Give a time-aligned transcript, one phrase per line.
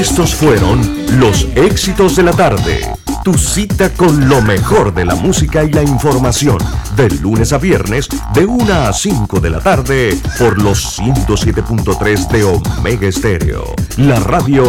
[0.00, 0.80] Estos fueron
[1.20, 2.80] los éxitos de la tarde.
[3.22, 6.56] Tu cita con lo mejor de la música y la información.
[6.96, 12.44] De lunes a viernes, de 1 a 5 de la tarde, por los 107.3 de
[12.44, 13.74] Omega Estéreo.
[13.98, 14.64] La radio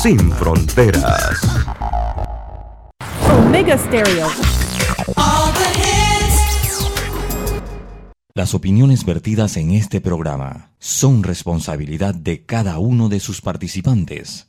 [0.00, 1.40] sin fronteras.
[3.36, 4.28] Omega Stereo.
[8.32, 14.48] Las opiniones vertidas en este programa son responsabilidad de cada uno de sus participantes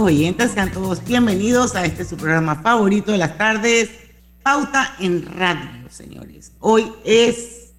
[0.00, 3.90] Amigos oyentes, sean todos bienvenidos a este su programa favorito de las tardes,
[4.42, 6.52] Pauta en Radio, señores.
[6.58, 7.74] Hoy es,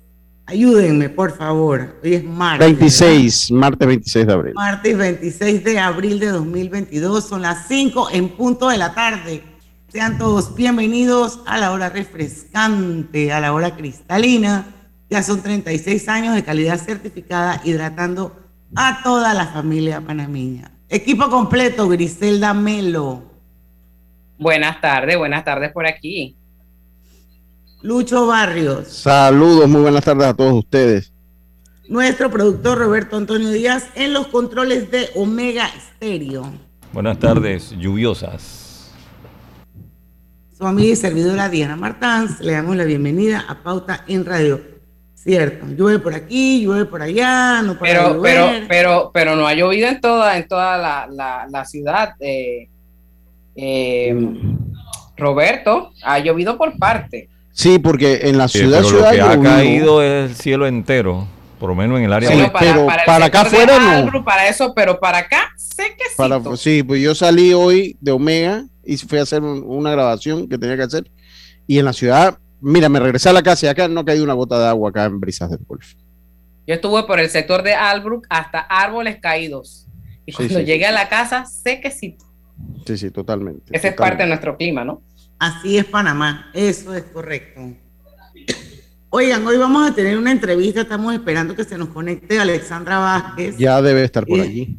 [0.46, 2.68] ayúdenme por favor, hoy es martes.
[2.68, 4.54] 26, martes 26 de abril.
[4.54, 9.42] Martes 26 de abril de 2022, son las 5 en punto de la tarde.
[9.88, 14.68] Sean todos bienvenidos a la hora refrescante, a la hora cristalina.
[15.10, 18.36] Ya son 36 años de calidad certificada hidratando
[18.76, 20.72] a toda la familia panameña.
[20.94, 23.24] Equipo completo, Griselda Melo.
[24.38, 26.36] Buenas tardes, buenas tardes por aquí.
[27.82, 28.90] Lucho Barrios.
[28.90, 31.14] Saludos, muy buenas tardes a todos ustedes.
[31.88, 36.52] Nuestro productor Roberto Antonio Díaz en los controles de Omega Stereo.
[36.92, 38.92] Buenas tardes, lluviosas.
[40.52, 44.71] Su amiga y servidora Diana Martans, le damos la bienvenida a Pauta en Radio.
[45.24, 48.68] Cierto, llueve por aquí, llueve por allá, no para Pero, pero, llover.
[48.68, 52.16] pero, pero no ha llovido en toda, en toda la, la, la ciudad.
[52.20, 52.70] eh,
[53.56, 54.16] eh,
[55.18, 57.30] Roberto, ha llovido por parte.
[57.52, 61.28] Sí, porque en la Sí, ciudad, pero lo que ha caído es el cielo entero,
[61.60, 63.90] por lo menos en el área Sí, de- Bueno, pero para acá afuera no.
[63.92, 68.12] Albrook, Para eso, pero para acá, sé que Para, sí, pues yo salí hoy de
[68.12, 71.12] Omega y fui a hacer un- una grabación que tenía que hacer.
[71.68, 74.24] Y en la ciudad, mira, me regresé a la casa y acá no ha caído
[74.24, 75.94] una gota de agua acá en Brisas del Golf.
[76.68, 79.88] Yo estuve por el sector de Albrook hasta árboles caídos.
[80.26, 80.66] Y Sí, cuando sí.
[80.66, 82.18] llegué a la casa, sé que sí.
[82.86, 83.76] Sí, sí, totalmente.
[83.76, 85.02] Esa es parte de nuestro clima, ¿no?
[85.40, 87.62] Así es Panamá, eso es correcto.
[89.10, 93.58] Oigan, hoy vamos a tener una entrevista, estamos esperando que se nos conecte Alexandra Vázquez.
[93.58, 94.78] Ya debe estar por Eh, allí.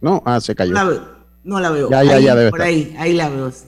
[0.00, 0.72] No, ah, se cayó.
[0.72, 1.08] No la veo,
[1.44, 1.90] no la veo.
[1.90, 2.68] Ya, ya, Ahí, ya debe Por estar.
[2.72, 3.66] ahí, ahí la veo, sí.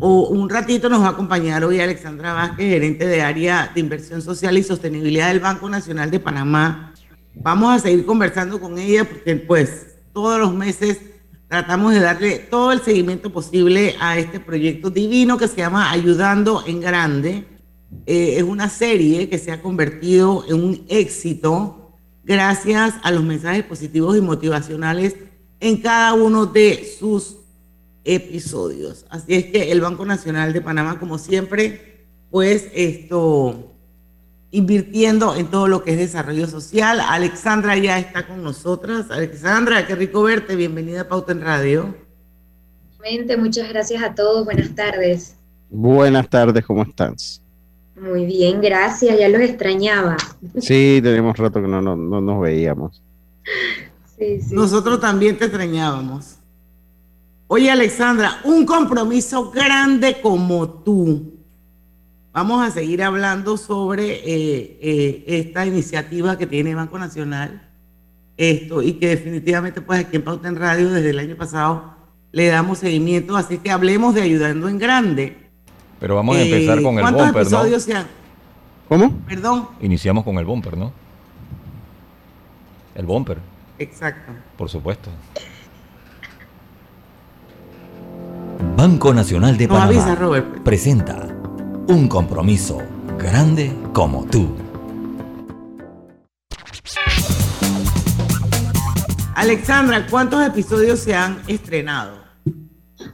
[0.00, 4.22] O un ratito nos va a acompañar hoy Alexandra Vázquez, gerente de área de inversión
[4.22, 6.94] social y sostenibilidad del Banco Nacional de Panamá.
[7.34, 11.00] Vamos a seguir conversando con ella porque pues todos los meses
[11.48, 16.64] tratamos de darle todo el seguimiento posible a este proyecto divino que se llama Ayudando
[16.66, 17.44] en Grande.
[18.06, 23.64] Eh, es una serie que se ha convertido en un éxito gracias a los mensajes
[23.64, 25.16] positivos y motivacionales
[25.60, 27.36] en cada uno de sus
[28.04, 29.06] episodios.
[29.10, 33.72] Así es que el Banco Nacional de Panamá, como siempre, pues esto,
[34.50, 37.00] invirtiendo en todo lo que es desarrollo social.
[37.00, 39.10] Alexandra ya está con nosotras.
[39.10, 40.56] Alexandra, qué rico verte.
[40.56, 41.94] Bienvenida a Pauta en Radio.
[43.38, 44.44] Muchas gracias a todos.
[44.44, 45.36] Buenas tardes.
[45.68, 47.42] Buenas tardes, ¿cómo estás?
[47.96, 49.18] Muy bien, gracias.
[49.18, 50.16] Ya los extrañaba.
[50.58, 53.02] Sí, tenemos rato que no, no, no nos veíamos.
[54.16, 54.54] Sí, sí.
[54.54, 56.33] Nosotros también te extrañábamos.
[57.46, 61.34] Oye, Alexandra, un compromiso grande como tú.
[62.32, 67.68] Vamos a seguir hablando sobre eh, eh, esta iniciativa que tiene Banco Nacional.
[68.36, 71.94] Esto, y que definitivamente, pues aquí en Pauta en Radio, desde el año pasado,
[72.32, 73.36] le damos seguimiento.
[73.36, 75.36] Así que hablemos de ayudando en grande.
[76.00, 77.58] Pero vamos a Eh, empezar con el ¿Cuántos bumper, ¿no?
[77.58, 78.06] episodios se han?
[78.88, 79.16] ¿Cómo?
[79.28, 79.68] Perdón.
[79.80, 80.92] Iniciamos con el bumper, ¿no?
[82.96, 83.38] El bumper,
[83.78, 84.32] Exacto.
[84.56, 85.10] por supuesto.
[88.76, 90.62] Banco Nacional de Panamá avisa, Robert.
[90.62, 91.28] presenta
[91.88, 92.78] un compromiso
[93.18, 94.48] grande como tú.
[99.34, 102.24] Alexandra, ¿cuántos episodios se han estrenado?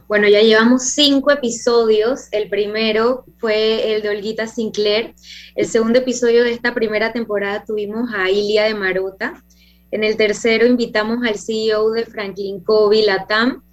[0.07, 2.27] Bueno, ya llevamos cinco episodios.
[2.31, 5.13] El primero fue el de Olguita Sinclair.
[5.55, 9.43] El segundo episodio de esta primera temporada tuvimos a Ilia de Marota.
[9.91, 13.63] En el tercero invitamos al CEO de Franklin Covey Latam,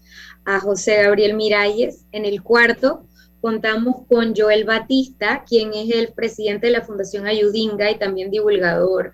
[0.48, 2.06] a José Gabriel Miralles.
[2.10, 3.04] En el cuarto
[3.42, 9.12] contamos con Joel Batista, quien es el presidente de la Fundación Ayudinga y también divulgador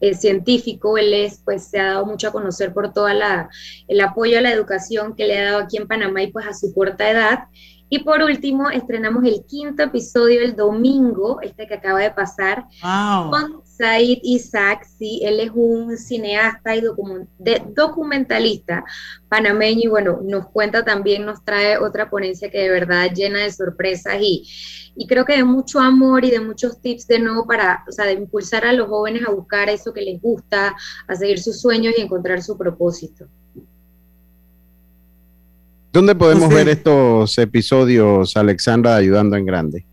[0.00, 4.38] eh, científico, él es, pues se ha dado mucho a conocer por todo el apoyo
[4.38, 7.10] a la educación que le ha dado aquí en Panamá y pues a su corta
[7.10, 7.44] edad.
[7.94, 13.62] Y por último, estrenamos el quinto episodio el domingo, este que acaba de pasar, con
[13.64, 14.84] Said Isaac.
[14.98, 16.82] Sí, él es un cineasta y
[17.72, 18.84] documentalista
[19.28, 23.52] panameño y bueno, nos cuenta también, nos trae otra ponencia que de verdad llena de
[23.52, 24.42] sorpresas y,
[24.96, 28.06] y creo que de mucho amor y de muchos tips de nuevo para, o sea,
[28.06, 30.74] de impulsar a los jóvenes a buscar eso que les gusta,
[31.06, 33.28] a seguir sus sueños y encontrar su propósito.
[35.94, 39.86] ¿Dónde podemos ver estos episodios, Alexandra, ayudando en grande?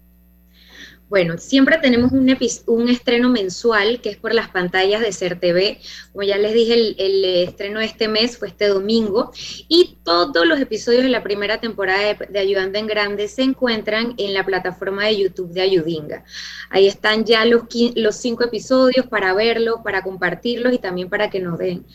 [1.10, 5.78] Bueno, siempre tenemos un, un, estreno mensual que es por las pantallas de CERTV.
[6.12, 9.32] Como ya les dije, el, estreno de este mes fue este domingo.
[9.68, 14.34] Y todos los episodios de la primera temporada de, Ayudando en Grande se encuentran en
[14.34, 16.24] la plataforma de YouTube de Ayudinga.
[16.72, 21.42] Ahí están ya los, los cinco episodios para verlos, para compartirlos y también para que
[21.42, 21.86] nos den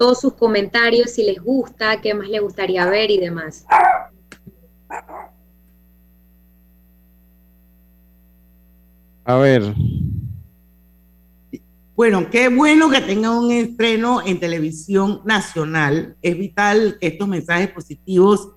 [0.00, 3.66] todos sus comentarios, si les gusta, qué más les gustaría ver y demás.
[9.26, 9.74] A ver.
[11.94, 16.16] Bueno, qué bueno que tenga un estreno en televisión nacional.
[16.22, 18.52] Es vital que estos mensajes positivos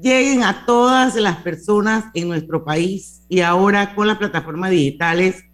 [0.00, 5.44] lleguen a todas las personas en nuestro país y ahora con las plataformas digitales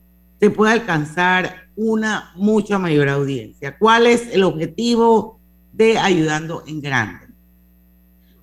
[0.41, 3.77] se puede alcanzar una mucha mayor audiencia.
[3.79, 5.34] ¿Cuál es el objetivo
[5.75, 7.27] de Ayudando en Grande?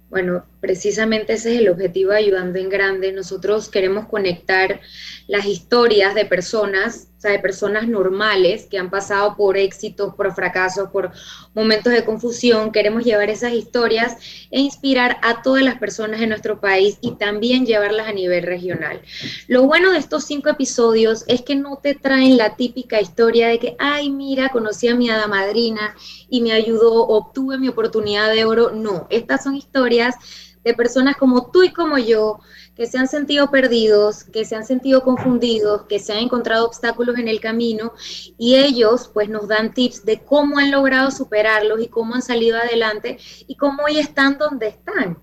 [0.10, 3.12] Bueno, precisamente ese es el objetivo de Ayudando en Grande.
[3.12, 4.80] Nosotros queremos conectar
[5.28, 10.34] las historias de personas o sea, de personas normales que han pasado por éxitos, por
[10.34, 11.12] fracasos, por
[11.54, 12.72] momentos de confusión.
[12.72, 14.18] Queremos llevar esas historias
[14.50, 19.04] e inspirar a todas las personas en nuestro país y también llevarlas a nivel regional.
[19.48, 23.60] Lo bueno de estos cinco episodios es que no te traen la típica historia de
[23.60, 25.96] que, ay, mira, conocí a mi hada madrina
[26.28, 28.72] y me ayudó, obtuve mi oportunidad de oro.
[28.72, 30.16] No, estas son historias
[30.63, 32.40] de personas como tú y como yo,
[32.75, 37.18] que se han sentido perdidos, que se han sentido confundidos, que se han encontrado obstáculos
[37.18, 37.94] en el camino
[38.38, 42.58] y ellos pues nos dan tips de cómo han logrado superarlos y cómo han salido
[42.58, 43.18] adelante
[43.48, 45.18] y cómo hoy están donde están.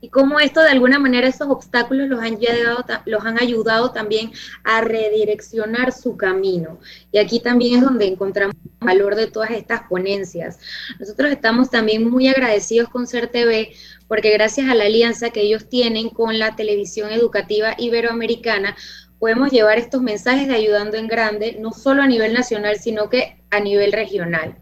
[0.00, 4.32] Y cómo esto de alguna manera esos obstáculos los han, llegado, los han ayudado también
[4.64, 6.80] a redireccionar su camino.
[7.12, 10.58] Y aquí también es donde encontramos el valor de todas estas ponencias.
[10.98, 13.68] Nosotros estamos también muy agradecidos con CERTV
[14.08, 18.76] porque gracias a la alianza que ellos tienen con la televisión educativa iberoamericana,
[19.20, 23.40] podemos llevar estos mensajes de ayudando en grande, no solo a nivel nacional, sino que
[23.50, 24.56] a nivel regional.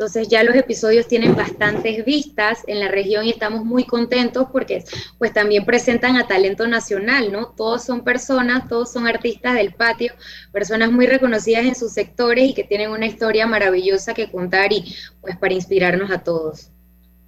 [0.00, 4.82] Entonces ya los episodios tienen bastantes vistas en la región y estamos muy contentos porque
[5.18, 7.48] pues también presentan a talento nacional, ¿no?
[7.48, 10.14] Todos son personas, todos son artistas del patio,
[10.52, 14.96] personas muy reconocidas en sus sectores y que tienen una historia maravillosa que contar y
[15.20, 16.70] pues para inspirarnos a todos.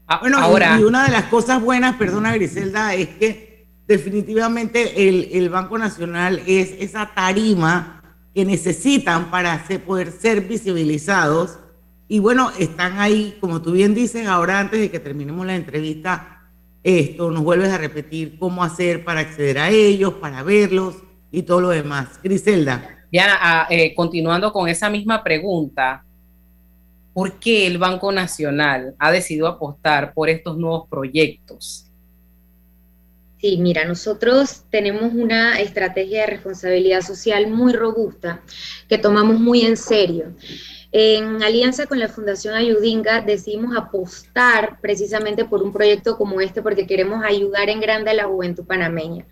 [0.06, 5.50] Ah, bueno, Ahora, y una de las cosas buenas, perdona Griselda, es que definitivamente el,
[5.50, 8.02] Banco Nacional es esa tarima
[8.34, 11.58] que necesitan para poder ser visibilizados.
[12.08, 16.42] Y bueno, están ahí, como tú bien dices, ahora antes de que terminemos la entrevista,
[16.82, 20.96] esto nos vuelves a repetir cómo hacer para acceder a ellos, para verlos
[21.30, 22.20] y todo lo demás.
[22.22, 23.06] Griselda.
[23.10, 26.04] Diana, ah, eh, continuando con esa misma pregunta,
[27.12, 31.86] ¿Por qué el Banco Nacional ha decidido apostar por estos nuevos proyectos?
[33.38, 38.40] Sí, mira, nosotros tenemos una estrategia de responsabilidad social muy robusta
[38.88, 40.32] que tomamos muy en serio.
[40.94, 46.86] En alianza con la Fundación Ayudinga decidimos apostar precisamente por un proyecto como este porque
[46.86, 49.24] queremos ayudar en grande a la juventud panameña.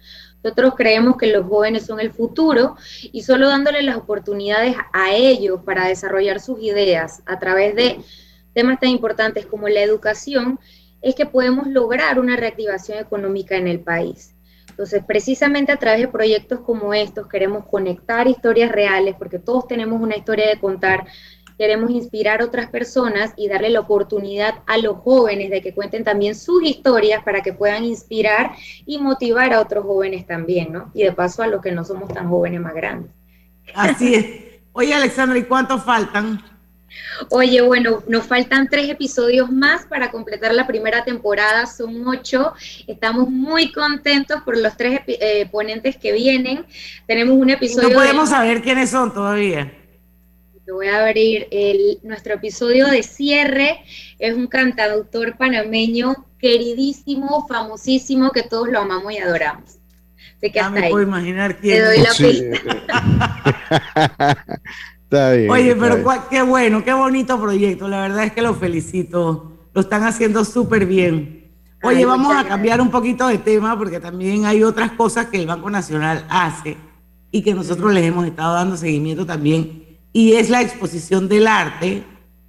[0.42, 2.76] Nosotros creemos que los jóvenes son el futuro
[3.12, 8.00] y solo dándole las oportunidades a ellos para desarrollar sus ideas a través de
[8.54, 10.58] temas tan importantes como la educación,
[11.02, 14.34] es que podemos lograr una reactivación económica en el país.
[14.80, 20.00] Entonces, precisamente a través de proyectos como estos queremos conectar historias reales, porque todos tenemos
[20.00, 21.06] una historia de contar
[21.60, 26.04] queremos inspirar a otras personas y darle la oportunidad a los jóvenes de que cuenten
[26.04, 28.52] también sus historias para que puedan inspirar
[28.86, 30.90] y motivar a otros jóvenes también, ¿no?
[30.94, 33.12] Y de paso a los que no somos tan jóvenes más grandes.
[33.74, 34.26] Así es.
[34.72, 36.42] Oye, Alexandra, ¿y cuántos faltan?
[37.28, 42.54] Oye, bueno, nos faltan tres episodios más para completar la primera temporada, son ocho.
[42.86, 46.64] Estamos muy contentos por los tres eh, ponentes que vienen.
[47.06, 47.90] Tenemos un episodio.
[47.90, 49.74] No podemos saber quiénes son todavía
[50.72, 53.80] voy a abrir el, nuestro episodio de cierre.
[54.18, 59.78] Es un cantautor panameño queridísimo, famosísimo, que todos lo amamos y adoramos.
[60.36, 62.56] Así que hasta me puedo imaginar quién Te doy la pista.
[65.04, 65.50] Está bien.
[65.50, 66.20] Oye, está pero bien.
[66.30, 67.88] qué bueno, qué bonito proyecto.
[67.88, 69.68] La verdad es que los felicito.
[69.74, 71.50] Lo están haciendo súper bien.
[71.82, 75.38] Oye, Ay, vamos a cambiar un poquito de tema porque también hay otras cosas que
[75.38, 76.76] el Banco Nacional hace
[77.32, 79.89] y que nosotros les hemos estado dando seguimiento también.
[80.12, 82.04] Y es la exposición del arte.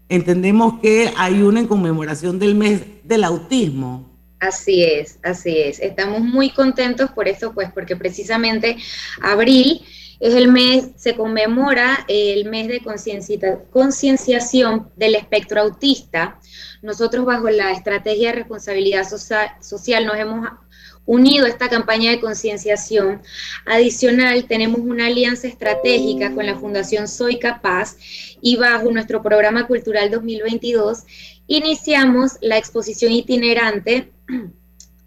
[0.10, 4.10] Entendemos que hay una en conmemoración del mes del autismo.
[4.40, 5.80] Así es, así es.
[5.80, 8.78] Estamos muy contentos por esto, pues porque precisamente
[9.22, 9.82] abril
[10.20, 12.82] es el mes, se conmemora el mes de
[13.72, 16.40] concienciación del espectro autista.
[16.82, 20.50] Nosotros bajo la estrategia de responsabilidad socia- social nos hemos
[21.06, 23.22] unido a esta campaña de concienciación.
[23.66, 27.96] Adicional, tenemos una alianza estratégica con la Fundación Soy Capaz
[28.42, 31.04] y bajo nuestro programa cultural 2022
[31.48, 34.12] iniciamos la exposición itinerante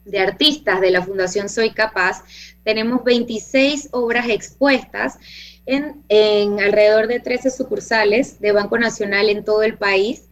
[0.05, 2.23] de artistas de la Fundación Soy Capaz.
[2.65, 5.19] Tenemos 26 obras expuestas
[5.67, 10.25] en, en alrededor de 13 sucursales de Banco Nacional en todo el país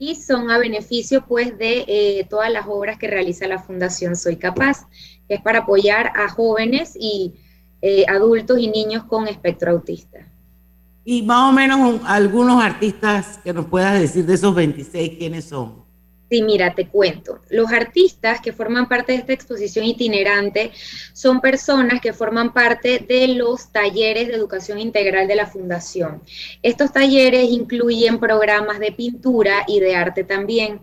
[0.00, 4.36] y son a beneficio pues de eh, todas las obras que realiza la Fundación Soy
[4.36, 4.86] Capaz,
[5.28, 7.34] que es para apoyar a jóvenes y
[7.82, 10.18] eh, adultos y niños con espectro autista.
[11.04, 15.44] Y más o menos un- algunos artistas que nos puedas decir de esos 26 quiénes
[15.44, 15.79] son.
[16.30, 17.40] Sí, mira, te cuento.
[17.50, 20.70] Los artistas que forman parte de esta exposición itinerante
[21.12, 26.22] son personas que forman parte de los talleres de educación integral de la Fundación.
[26.62, 30.80] Estos talleres incluyen programas de pintura y de arte también.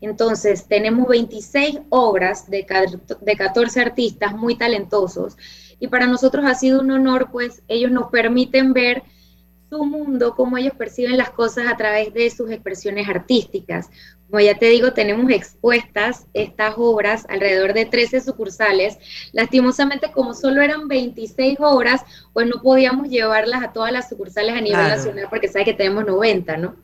[0.00, 2.84] Entonces, tenemos 26 obras de, ca-
[3.20, 5.36] de 14 artistas muy talentosos
[5.78, 9.04] y para nosotros ha sido un honor, pues ellos nos permiten ver
[9.68, 13.90] su mundo, cómo ellos perciben las cosas a través de sus expresiones artísticas.
[14.30, 18.98] Como ya te digo, tenemos expuestas estas obras alrededor de 13 sucursales.
[19.32, 22.02] Lastimosamente, como solo eran 26 obras,
[22.34, 24.96] pues no podíamos llevarlas a todas las sucursales a nivel Claro.
[24.96, 26.76] nacional porque sabes que tenemos 90, ¿no?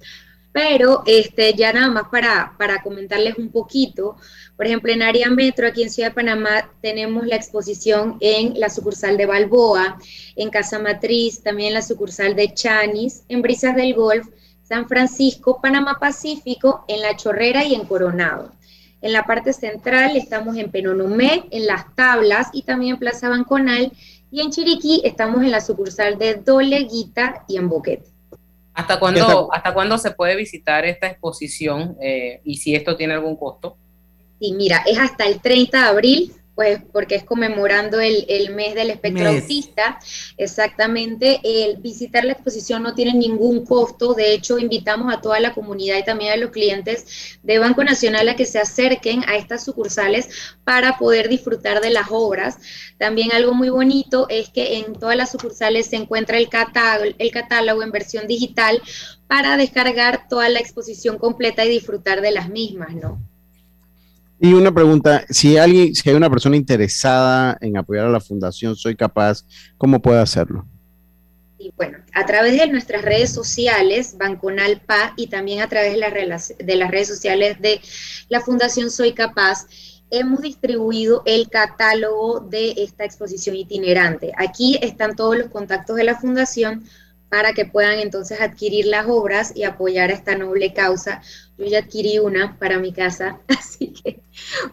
[0.55, 4.17] Pero este, ya nada más para, para comentarles un poquito,
[4.57, 8.71] por ejemplo, en área metro, aquí en Ciudad de Panamá, tenemos la exposición en la
[8.71, 9.99] sucursal de Balboa,
[10.37, 14.29] en Casa Matriz, también la sucursal de Chanis, en Brisas del Golf,
[14.63, 18.53] San Francisco, Panamá Pacífico, en La Chorrera y en Coronado.
[19.03, 23.91] En la parte central estamos en Penonomé, en Las Tablas y también en Plaza Banconal.
[24.31, 28.14] Y en Chiriquí estamos en la sucursal de Doleguita y en Boquete.
[28.75, 29.49] ¿Hasta cuándo.
[29.53, 33.77] ¿Hasta cuándo se puede visitar esta exposición eh, y si esto tiene algún costo?
[34.41, 38.75] Y mira, es hasta el 30 de abril, pues porque es conmemorando el, el mes
[38.75, 39.43] del espectro Mes.
[39.43, 39.99] autista.
[40.37, 44.15] Exactamente, el visitar la exposición no tiene ningún costo.
[44.15, 48.29] De hecho, invitamos a toda la comunidad y también a los clientes de Banco Nacional
[48.29, 50.29] a que se acerquen a estas sucursales
[50.65, 52.59] para poder disfrutar de las obras.
[52.99, 57.31] También algo muy bonito es que en todas las sucursales se encuentra el catálogo, el
[57.31, 58.81] catálogo en versión digital
[59.27, 63.21] para descargar toda la exposición completa y disfrutar de las mismas, ¿no?
[64.41, 68.77] Y una pregunta, si alguien, si hay una persona interesada en apoyar a la fundación
[68.77, 69.45] Soy Capaz,
[69.79, 70.67] ¿cómo puede hacerlo?
[71.59, 76.55] Y bueno, a través de nuestras redes sociales, Banconalpa, y también a través de las,
[76.59, 77.81] de las redes sociales de
[78.29, 79.67] la Fundación Soy Capaz,
[80.11, 84.33] hemos distribuido el catálogo de esta exposición itinerante.
[84.37, 86.85] Aquí están todos los contactos de la Fundación
[87.35, 91.21] para que puedan entonces adquirir las obras y apoyar a esta noble causa.
[91.59, 94.21] Yo ya adquirí una para mi casa, así que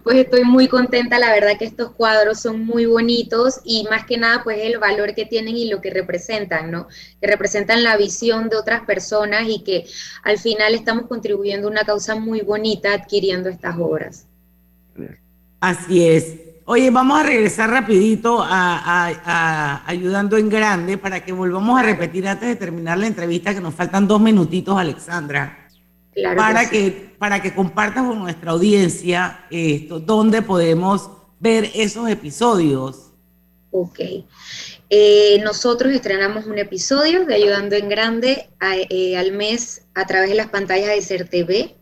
[0.03, 1.18] pues estoy muy contenta.
[1.18, 5.15] La verdad que estos cuadros son muy bonitos y más que nada pues el valor
[5.15, 6.88] que tienen y lo que representan, ¿no?
[7.20, 9.88] Que representan la visión de otras personas y que
[10.22, 14.27] al final estamos contribuyendo a una causa muy bonita adquiriendo estas obras.
[15.60, 16.50] Así es.
[16.65, 21.84] Oye, vamos a regresar rapidito a, a- a Ayudando en Grande para que volvamos a
[21.84, 25.68] repetir antes de terminar la entrevista, que nos faltan dos minutitos, Alexandra,
[26.13, 26.70] Claro para, sí.
[26.70, 33.12] que, para que compartas con nuestra audiencia esto, dónde podemos ver esos episodios.
[33.72, 34.00] Ok.
[34.89, 40.30] Eh, nosotros estrenamos un episodio de Ayudando en Grande a- eh, al mes a través
[40.30, 41.75] de las pantallas de CERTV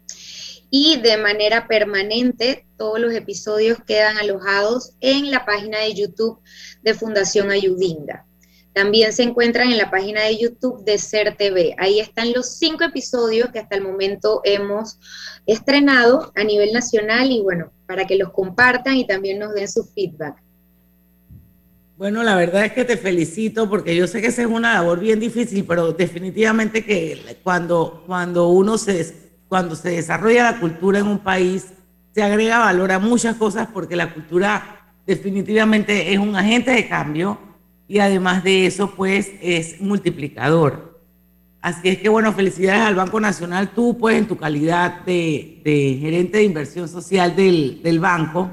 [0.69, 6.39] y de manera permanente todos los episodios quedan alojados en la página de YouTube
[6.81, 8.25] de Fundación Ayudinga.
[8.73, 11.75] También se encuentran en la página de YouTube de CERTV.
[11.77, 14.99] Ahí están los cinco episodios que hasta el momento hemos
[15.47, 19.83] estrenado a nivel nacional y bueno, para que los compartan y también nos den su
[19.83, 20.35] feedback.
[21.97, 25.01] Bueno, la verdad es que te felicito porque yo sé que esa es una labor
[25.01, 31.07] bien difícil, pero definitivamente que cuando, cuando uno se, cuando se desarrolla la cultura en
[31.07, 31.73] un país,
[32.13, 37.39] se agrega valor a muchas cosas porque la cultura definitivamente es un agente de cambio
[37.87, 41.01] y además de eso, pues es multiplicador.
[41.61, 43.71] Así es que bueno, felicidades al Banco Nacional.
[43.71, 48.51] Tú pues en tu calidad de, de gerente de inversión social del, del banco,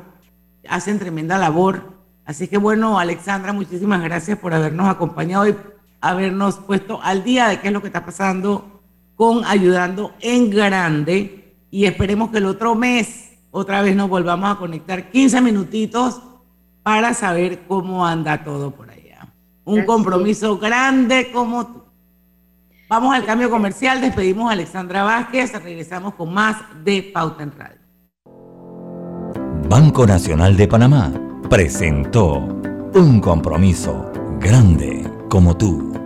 [0.66, 1.92] hacen tremenda labor.
[2.24, 5.54] Así que bueno, Alexandra, muchísimas gracias por habernos acompañado y
[6.00, 8.75] habernos puesto al día de qué es lo que está pasando
[9.16, 11.56] con Ayudando en Grande.
[11.70, 16.20] Y esperemos que el otro mes otra vez nos volvamos a conectar 15 minutitos
[16.82, 19.32] para saber cómo anda todo por allá.
[19.64, 21.82] Un Así compromiso grande como tú.
[22.88, 27.80] Vamos al cambio comercial, despedimos a Alexandra Vázquez, regresamos con más de Pauta en Radio.
[29.68, 31.12] Banco Nacional de Panamá
[31.48, 32.46] presentó
[32.94, 36.05] un compromiso grande como tú.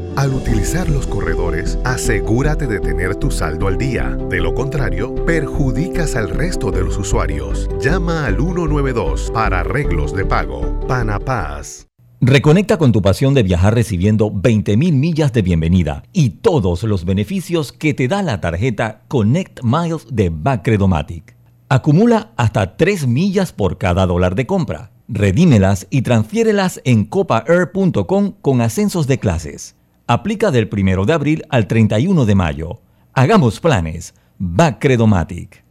[0.15, 4.17] Al utilizar los corredores, asegúrate de tener tu saldo al día.
[4.29, 7.69] De lo contrario, perjudicas al resto de los usuarios.
[7.79, 10.79] Llama al 192 para arreglos de pago.
[10.87, 11.87] Panapaz.
[12.19, 17.71] Reconecta con tu pasión de viajar recibiendo 20.000 millas de bienvenida y todos los beneficios
[17.71, 21.35] que te da la tarjeta Connect Miles de Bacredomatic.
[21.67, 24.91] Acumula hasta 3 millas por cada dólar de compra.
[25.07, 29.80] Redímelas y transfiérelas en copaair.com con ascensos de clases.
[30.13, 32.81] Aplica del 1 de abril al 31 de mayo.
[33.13, 34.13] Hagamos planes.
[34.37, 35.70] Bacredomatic.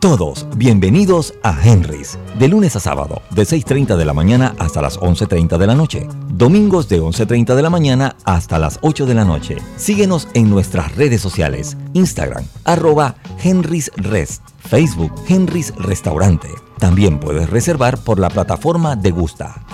[0.00, 4.98] Todos bienvenidos a Henry's, de lunes a sábado, de 6.30 de la mañana hasta las
[4.98, 6.08] 11.30 de la noche.
[6.26, 9.58] Domingos de 11.30 de la mañana hasta las 8 de la noche.
[9.76, 16.48] Síguenos en nuestras redes sociales, Instagram, arroba Henry's Rest, Facebook Henry's Restaurante.
[16.78, 19.66] También puedes reservar por la plataforma de Gusta.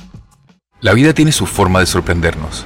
[0.81, 2.65] La vida tiene su forma de sorprendernos,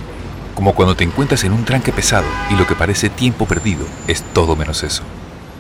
[0.55, 4.23] como cuando te encuentras en un tranque pesado y lo que parece tiempo perdido es
[4.33, 5.03] todo menos eso.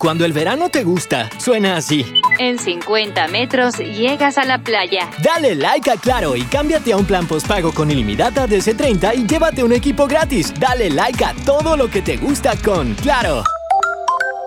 [0.00, 2.06] Cuando el verano te gusta, suena así.
[2.38, 5.10] En 50 metros llegas a la playa.
[5.24, 9.26] Dale like a Claro y cámbiate a un plan postpago con ilimitada de C30 y
[9.26, 10.54] llévate un equipo gratis.
[10.56, 13.42] Dale like a todo lo que te gusta con Claro.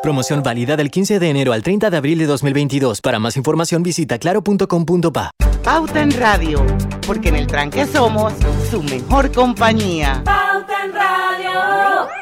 [0.02, 3.02] Promoción válida del 15 de enero al 30 de abril de 2022.
[3.02, 5.32] Para más información visita claro.com.pa.
[5.66, 6.66] Pauta en Radio,
[7.06, 8.32] porque en el tranque somos
[8.70, 10.22] su mejor compañía.
[10.24, 12.21] Pauta en Radio.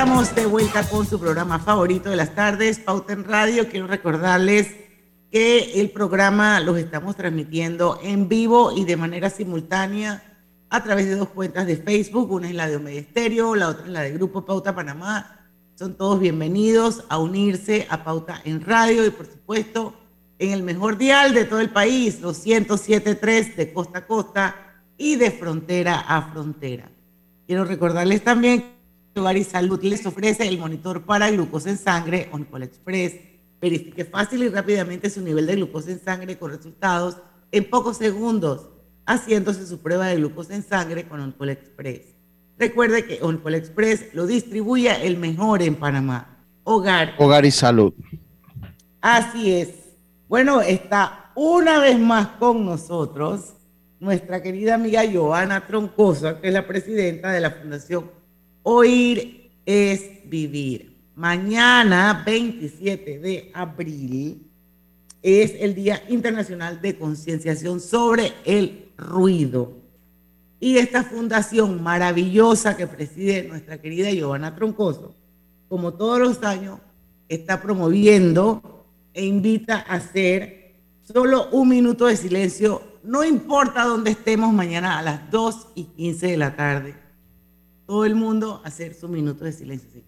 [0.00, 3.68] Estamos de vuelta con su programa favorito de las tardes, Pauta en Radio.
[3.68, 4.74] Quiero recordarles
[5.30, 10.22] que el programa los estamos transmitiendo en vivo y de manera simultánea
[10.70, 12.32] a través de dos cuentas de Facebook.
[12.32, 15.50] Una es la de Omega Estéreo, la otra es la de Grupo Pauta Panamá.
[15.74, 19.92] Son todos bienvenidos a unirse a Pauta en Radio y por supuesto
[20.38, 24.56] en el mejor dial de todo el país, los 107.3 de costa a costa
[24.96, 26.90] y de frontera a frontera.
[27.46, 28.79] Quiero recordarles también
[29.16, 33.14] Hogar y Salud les ofrece el monitor para glucosa en sangre Oncol Express.
[33.60, 37.16] Verifique fácil y rápidamente su nivel de glucosa en sangre con resultados
[37.50, 38.68] en pocos segundos,
[39.04, 42.02] haciéndose su prueba de glucosa en sangre con Oncol Express.
[42.56, 46.38] Recuerde que Oncol Express lo distribuye el mejor en Panamá.
[46.62, 47.14] Hogar.
[47.18, 47.92] Hogar y salud.
[49.00, 49.70] Así es.
[50.28, 53.54] Bueno, está una vez más con nosotros
[53.98, 58.19] nuestra querida amiga Joana Troncosa, que es la presidenta de la Fundación
[58.62, 60.96] Oír es Vivir.
[61.14, 64.46] Mañana, 27 de abril,
[65.22, 69.72] es el Día Internacional de Concienciación sobre el Ruido.
[70.60, 75.14] Y esta fundación maravillosa que preside nuestra querida Giovanna Troncoso,
[75.68, 76.80] como todos los años,
[77.28, 84.52] está promoviendo e invita a hacer solo un minuto de silencio, no importa dónde estemos
[84.52, 86.99] mañana a las 2 y 15 de la tarde.
[87.90, 89.90] Todo el mundo hacer su minuto de silencio.
[89.92, 90.04] sí.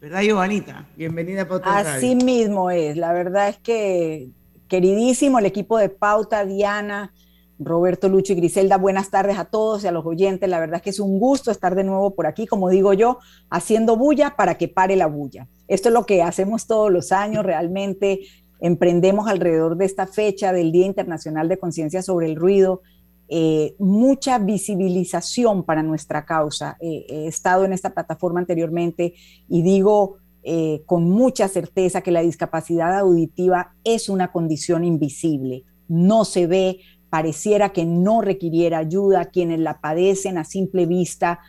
[0.00, 0.88] ¿Verdad, Giovanita?
[0.96, 2.96] Bienvenida a Pauta Así mismo es.
[2.96, 4.30] La verdad es que
[4.66, 7.14] queridísimo el equipo de Pauta, Diana,
[7.60, 10.50] Roberto, Lucho y Griselda, buenas tardes a todos y a los oyentes.
[10.50, 13.20] La verdad es que es un gusto estar de nuevo por aquí, como digo yo,
[13.48, 15.46] haciendo bulla para que pare la bulla.
[15.68, 18.22] Esto es lo que hacemos todos los años, realmente
[18.58, 22.82] emprendemos alrededor de esta fecha del Día Internacional de Conciencia sobre el Ruido.
[23.28, 26.76] Eh, mucha visibilización para nuestra causa.
[26.80, 29.14] Eh, he estado en esta plataforma anteriormente
[29.48, 36.26] y digo eh, con mucha certeza que la discapacidad auditiva es una condición invisible, no
[36.26, 41.40] se ve, pareciera que no requiriera ayuda, quienes la padecen a simple vista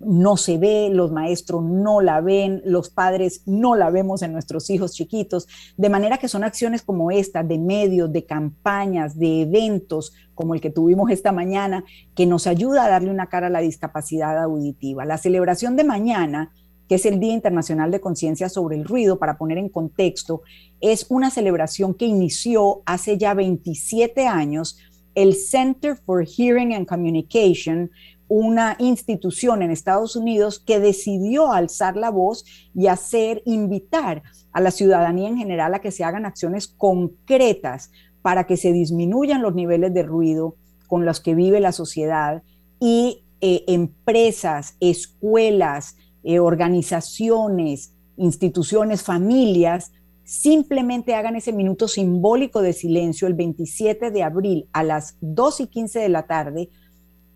[0.00, 4.68] no se ve, los maestros no la ven, los padres no la vemos en nuestros
[4.70, 10.12] hijos chiquitos, de manera que son acciones como esta, de medios, de campañas, de eventos
[10.34, 13.60] como el que tuvimos esta mañana, que nos ayuda a darle una cara a la
[13.60, 15.04] discapacidad auditiva.
[15.04, 16.52] La celebración de mañana,
[16.88, 20.42] que es el Día Internacional de Conciencia sobre el Ruido, para poner en contexto,
[20.80, 24.76] es una celebración que inició hace ya 27 años
[25.14, 27.90] el Center for Hearing and Communication,
[28.28, 34.70] una institución en Estados Unidos que decidió alzar la voz y hacer, invitar a la
[34.70, 37.90] ciudadanía en general a que se hagan acciones concretas
[38.22, 40.56] para que se disminuyan los niveles de ruido
[40.86, 42.42] con los que vive la sociedad
[42.80, 49.92] y eh, empresas, escuelas, eh, organizaciones, instituciones, familias,
[50.24, 55.66] simplemente hagan ese minuto simbólico de silencio el 27 de abril a las 2 y
[55.66, 56.70] 15 de la tarde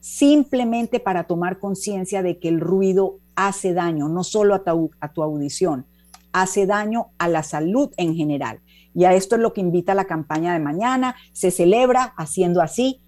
[0.00, 4.62] simplemente para tomar conciencia de que el ruido hace daño, no solo a
[5.12, 5.86] tu, audición,
[6.32, 8.60] hace daño a la salud en general.
[8.94, 11.14] Y a esto es lo que invita la campaña de mañana.
[11.32, 13.00] Se celebra haciendo así.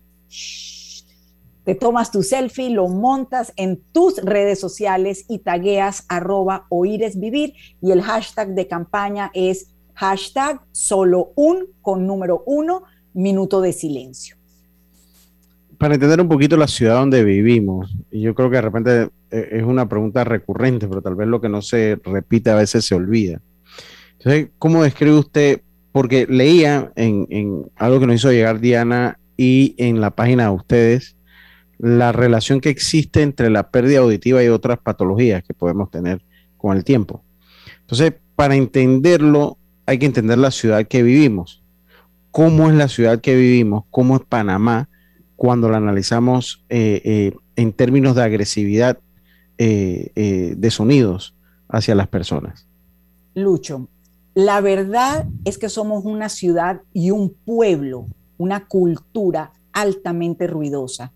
[1.65, 7.91] Te tomas tu selfie, lo montas en tus redes sociales y tagueas arroba oíresvivir y
[7.91, 14.40] el hashtag de campaña es hashtag solo un con número uno minuto de silencio.
[15.81, 19.49] Para entender un poquito la ciudad donde vivimos, y yo creo que de repente eh,
[19.53, 22.95] es una pregunta recurrente, pero tal vez lo que no se repite a veces se
[22.95, 23.41] olvida.
[24.19, 25.63] Entonces, ¿cómo describe usted?
[25.91, 30.51] Porque leía en, en algo que nos hizo llegar Diana y en la página de
[30.51, 31.17] ustedes
[31.79, 36.21] la relación que existe entre la pérdida auditiva y otras patologías que podemos tener
[36.59, 37.25] con el tiempo.
[37.81, 41.63] Entonces, para entenderlo, hay que entender la ciudad que vivimos.
[42.33, 43.85] ¿Cómo es la ciudad que vivimos?
[43.91, 44.90] ¿Cómo es Panamá
[45.41, 48.99] cuando la analizamos eh, eh, en términos de agresividad
[49.57, 51.35] eh, de sonidos
[51.67, 52.67] hacia las personas?
[53.35, 53.89] Lucho,
[54.35, 61.11] la verdad es que somos una ciudad y un pueblo, una cultura altamente ruidosa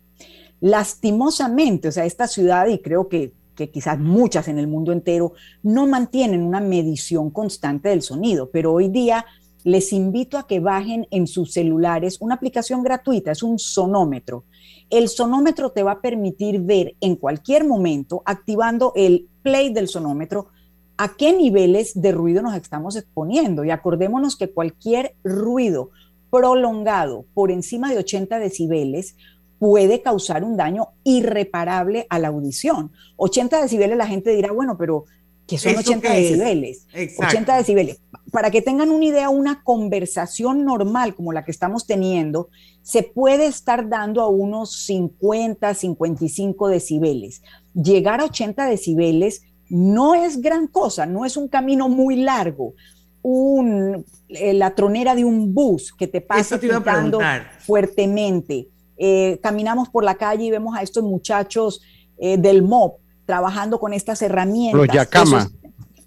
[0.59, 3.33] Lastimosamente, o sea, esta ciudad, y creo que,
[3.71, 8.89] quizás muchas en el mundo entero, no mantienen una medición constante del sonido, pero hoy
[8.89, 9.27] día
[9.65, 14.45] les invito a que bajen en sus celulares una aplicación gratuita, es un sonómetro.
[14.91, 20.49] El sonómetro te va a permitir ver en cualquier momento, activando el play del sonómetro,
[20.97, 23.65] a qué niveles de ruido nos estamos exponiendo.
[23.65, 25.89] Y acordémonos que cualquier ruido
[26.29, 29.15] prolongado por encima de 80 decibeles
[29.57, 32.91] puede causar un daño irreparable a la audición.
[33.15, 35.05] 80 decibeles, la gente dirá, bueno, pero
[35.47, 36.87] ¿qué son 80 decibeles?
[37.17, 38.01] 80 decibeles.
[38.31, 42.49] Para que tengan una idea, una conversación normal como la que estamos teniendo,
[42.81, 47.41] se puede estar dando a unos 50, 55 decibeles.
[47.73, 52.73] Llegar a 80 decibeles no es gran cosa, no es un camino muy largo.
[53.21, 57.19] Un, eh, la tronera de un bus que te pasa pitando
[57.59, 61.81] fuertemente, eh, caminamos por la calle y vemos a estos muchachos
[62.17, 64.79] eh, del MOB trabajando con estas herramientas.
[64.79, 65.49] Los Yacama.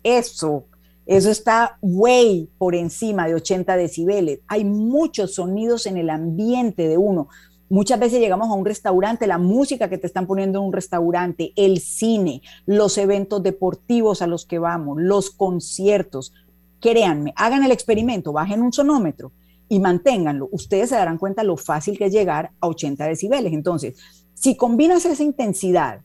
[0.02, 0.64] Eso,
[1.06, 4.40] eso, está way por encima de 80 decibeles.
[4.46, 7.28] Hay muchos sonidos en el ambiente de uno.
[7.68, 11.52] Muchas veces llegamos a un restaurante, la música que te están poniendo en un restaurante,
[11.56, 16.32] el cine, los eventos deportivos a los que vamos, los conciertos.
[16.80, 19.32] Créanme, hagan el experimento, bajen un sonómetro
[19.68, 23.52] y manténganlo, ustedes se darán cuenta lo fácil que es llegar a 80 decibeles.
[23.52, 23.98] Entonces,
[24.34, 26.00] si combinas esa intensidad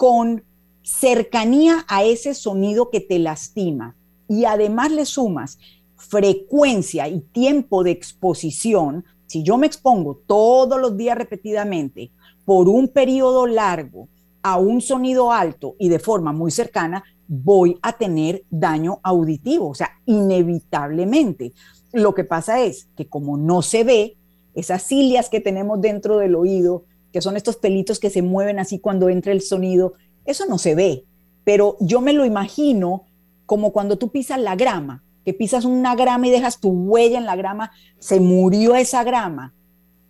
[0.00, 0.44] con
[0.82, 3.96] cercanía a ese sonido que te lastima
[4.30, 5.58] y además le sumas
[5.96, 12.12] frecuencia y tiempo de exposición, si yo me expongo todos los días repetidamente
[12.46, 14.08] por un periodo largo
[14.40, 19.74] a un sonido alto y de forma muy cercana, voy a tener daño auditivo, o
[19.74, 21.52] sea, inevitablemente.
[21.92, 24.16] Lo que pasa es que como no se ve,
[24.54, 28.78] esas cilias que tenemos dentro del oído, que son estos pelitos que se mueven así
[28.78, 29.94] cuando entra el sonido,
[30.24, 31.04] eso no se ve.
[31.44, 33.04] Pero yo me lo imagino
[33.46, 37.26] como cuando tú pisas la grama, que pisas una grama y dejas tu huella en
[37.26, 39.54] la grama, se murió esa grama.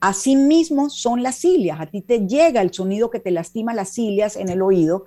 [0.01, 3.91] Así mismo son las cilias, a ti te llega el sonido que te lastima las
[3.91, 5.05] cilias en el oído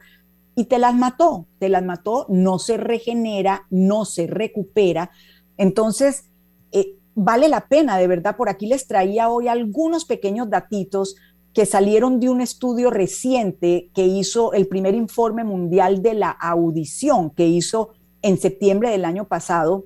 [0.56, 5.10] y te las mató, te las mató, no se regenera, no se recupera.
[5.58, 6.25] Entonces,
[6.71, 11.15] eh, vale la pena, de verdad, por aquí les traía hoy algunos pequeños datitos
[11.53, 17.29] que salieron de un estudio reciente que hizo el primer informe mundial de la audición,
[17.29, 19.85] que hizo en septiembre del año pasado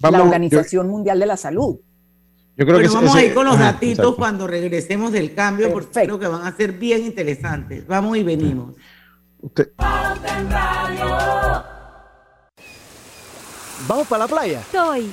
[0.00, 1.78] la Organización Mundial de la Salud.
[2.56, 6.18] Yo creo que vamos a ir con los datitos cuando regresemos del cambio, porque creo
[6.18, 7.84] que van a ser bien interesantes.
[7.86, 8.76] Vamos y venimos.
[13.88, 14.60] ¿Vamos para la playa?
[14.60, 15.10] Estoy.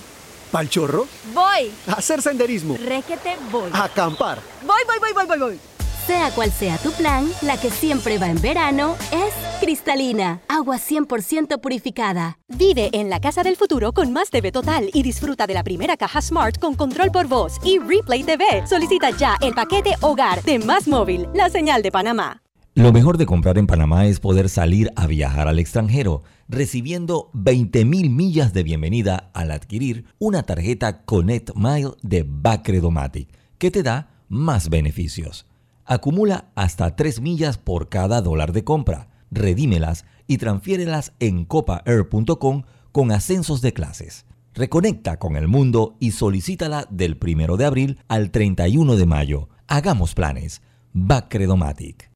[0.52, 1.08] ¿Pal chorro?
[1.34, 1.72] Voy.
[1.88, 2.78] A hacer senderismo.
[2.78, 3.70] Réquete, voy.
[3.74, 4.40] A acampar.
[4.62, 5.71] Voy, voy, voy, voy, voy, voy.
[6.08, 11.62] Sea cual sea tu plan, la que siempre va en verano es cristalina, agua 100%
[11.62, 12.40] purificada.
[12.48, 15.98] Vive en la casa del futuro con más TV total y disfruta de la primera
[15.98, 18.66] caja Smart con control por voz y Replay TV.
[18.66, 22.42] Solicita ya el paquete Hogar de Más Móvil, la señal de Panamá.
[22.74, 28.10] Lo mejor de comprar en Panamá es poder salir a viajar al extranjero, recibiendo 20.000
[28.10, 34.70] millas de bienvenida al adquirir una tarjeta Connect Mile de Bacredomatic, que te da más
[34.70, 35.51] beneficios.
[35.92, 43.12] Acumula hasta 3 millas por cada dólar de compra, redímelas y transfiérelas en copaair.com con
[43.12, 44.26] ascensos de clases.
[44.54, 49.50] Reconecta con el mundo y solicítala del 1 de abril al 31 de mayo.
[49.68, 50.62] Hagamos planes.
[50.94, 52.10] Bacredomatic.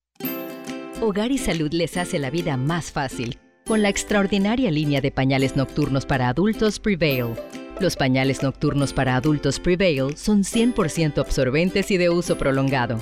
[1.02, 5.58] Hogar y Salud les hace la vida más fácil con la extraordinaria línea de pañales
[5.58, 7.34] nocturnos para adultos Prevail.
[7.82, 13.02] Los pañales nocturnos para adultos Prevail son 100% absorbentes y de uso prolongado.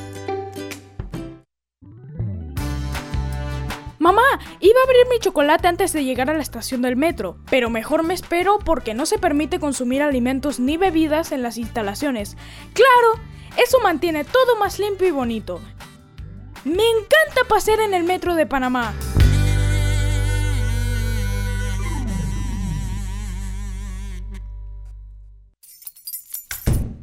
[4.01, 4.23] Mamá,
[4.61, 8.01] iba a abrir mi chocolate antes de llegar a la estación del metro, pero mejor
[8.01, 12.35] me espero porque no se permite consumir alimentos ni bebidas en las instalaciones.
[12.73, 13.23] Claro,
[13.63, 15.61] eso mantiene todo más limpio y bonito.
[16.63, 18.95] Me encanta pasear en el metro de Panamá.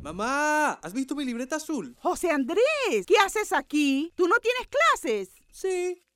[0.03, 1.95] Mamá, ¿has visto mi libreta azul?
[2.01, 4.13] José Andrés, ¿qué haces aquí?
[4.17, 5.31] ¿Tú no tienes clases?
[5.53, 6.03] Sí,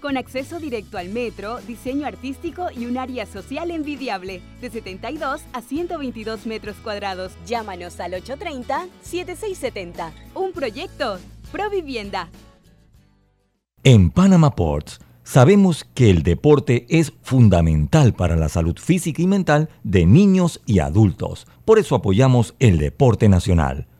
[0.00, 5.62] con acceso directo al metro, diseño artístico y un área social envidiable, de 72 a
[5.62, 7.32] 122 metros cuadrados.
[7.46, 10.12] Llámanos al 830-7670.
[10.34, 11.18] Un proyecto,
[11.50, 12.30] Provivienda.
[13.82, 19.68] En Panama Ports sabemos que el deporte es fundamental para la salud física y mental
[19.82, 21.46] de niños y adultos.
[21.64, 23.86] Por eso apoyamos el deporte nacional.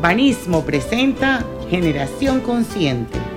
[0.00, 3.31] Banismo presenta Generación Consciente.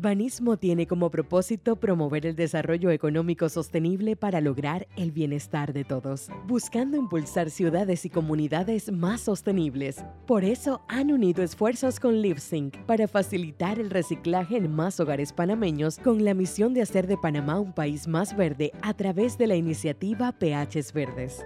[0.00, 6.28] Banismo tiene como propósito promover el desarrollo económico sostenible para lograr el bienestar de todos,
[6.46, 10.04] buscando impulsar ciudades y comunidades más sostenibles.
[10.24, 15.98] Por eso han unido esfuerzos con LiveSync para facilitar el reciclaje en más hogares panameños
[15.98, 19.56] con la misión de hacer de Panamá un país más verde a través de la
[19.56, 21.44] iniciativa PHs Verdes.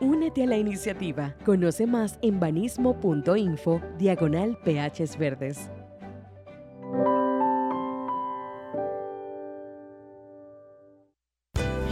[0.00, 1.36] Únete a la iniciativa.
[1.44, 5.70] Conoce más en banismo.info diagonal PHs Verdes.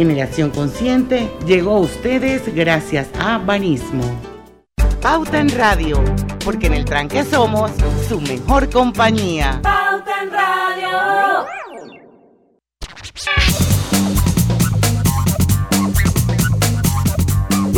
[0.00, 4.02] Generación Consciente llegó a ustedes gracias a Banismo.
[5.02, 6.02] Pauta en Radio,
[6.42, 7.70] porque en el tranque somos
[8.08, 9.60] su mejor compañía.
[9.62, 11.46] Pauta en Radio.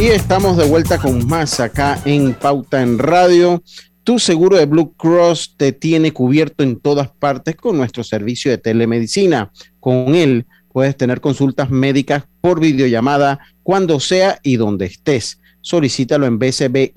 [0.01, 3.65] Y estamos de vuelta con más acá en Pauta en Radio.
[4.05, 8.59] Tu seguro de Blue Cross te tiene cubierto en todas partes con nuestro servicio de
[8.59, 9.51] telemedicina.
[9.81, 15.39] Con él puedes tener consultas médicas por videollamada cuando sea y donde estés.
[15.61, 16.91] Solicítalo en bcbspma.com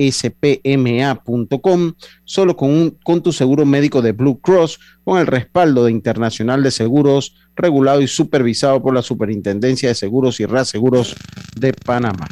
[2.24, 6.64] solo con, un, con tu seguro médico de Blue Cross con el respaldo de Internacional
[6.64, 11.16] de Seguros regulado y supervisado por la Superintendencia de Seguros y Reaseguros
[11.56, 12.28] de Panamá.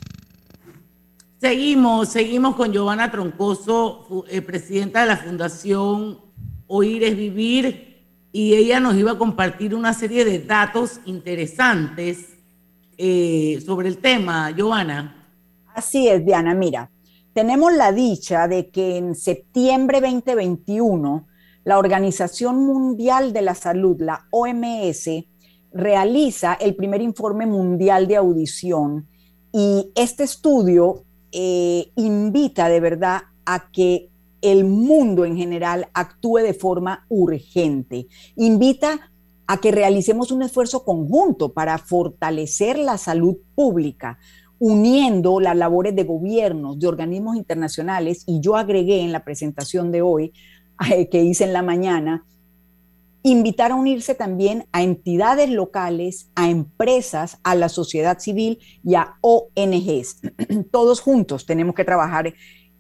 [1.40, 6.18] Seguimos, seguimos con Giovanna Troncoso, eh, presidenta de la Fundación
[6.68, 7.93] Oír es Vivir,
[8.36, 12.30] y ella nos iba a compartir una serie de datos interesantes
[12.98, 15.30] eh, sobre el tema, Giovanna.
[15.76, 16.56] Así es, Diana.
[16.56, 16.90] Mira,
[17.34, 21.28] tenemos la dicha de que en septiembre 2021
[21.64, 25.10] la Organización Mundial de la Salud, la OMS,
[25.72, 29.08] realiza el primer informe mundial de audición
[29.52, 34.10] y este estudio eh, invita de verdad a que
[34.44, 38.08] el mundo en general actúe de forma urgente.
[38.36, 39.12] Invita
[39.48, 44.20] a que realicemos un esfuerzo conjunto para fortalecer la salud pública,
[44.60, 50.02] uniendo las labores de gobiernos, de organismos internacionales, y yo agregué en la presentación de
[50.02, 50.34] hoy
[50.92, 52.26] eh, que hice en la mañana,
[53.24, 59.16] invitar a unirse también a entidades locales, a empresas, a la sociedad civil y a
[59.22, 60.22] ONGs.
[60.72, 62.34] Todos juntos tenemos que trabajar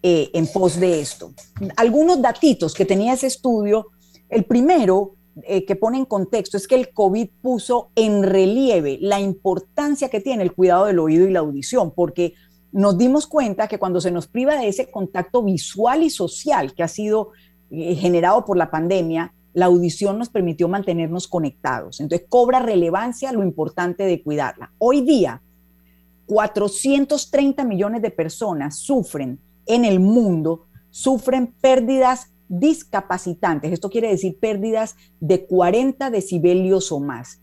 [0.06, 1.32] eh, en pos de esto.
[1.78, 3.88] Algunos datitos que tenía ese estudio,
[4.28, 9.22] el primero eh, que pone en contexto es que el COVID puso en relieve la
[9.22, 12.34] importancia que tiene el cuidado del oído y la audición, porque
[12.74, 16.84] nos dimos cuenta que cuando se nos priva de ese contacto visual y social que
[16.84, 17.30] ha sido
[17.72, 22.02] eh, generado por la pandemia, la audición nos permitió mantenernos conectados.
[22.02, 24.74] Entonces cobra relevancia lo importante de cuidarla.
[24.80, 25.42] Hoy día,
[26.26, 33.72] 430 millones de personas sufren en el mundo, sufren pérdidas discapacitantes.
[33.72, 37.42] Esto quiere decir pérdidas de 40 decibelios o más.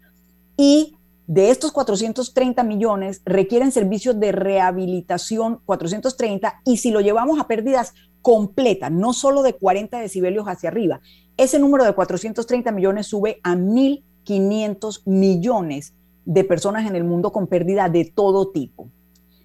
[0.57, 0.97] Y
[1.27, 7.95] de estos 430 millones requieren servicios de rehabilitación 430 y si lo llevamos a pérdidas
[8.21, 11.01] completas, no solo de 40 decibelios hacia arriba,
[11.37, 15.95] ese número de 430 millones sube a 1.500 millones
[16.25, 18.91] de personas en el mundo con pérdida de todo tipo.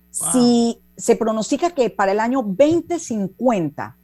[0.09, 3.97] Si se pronostica que para el año 2050,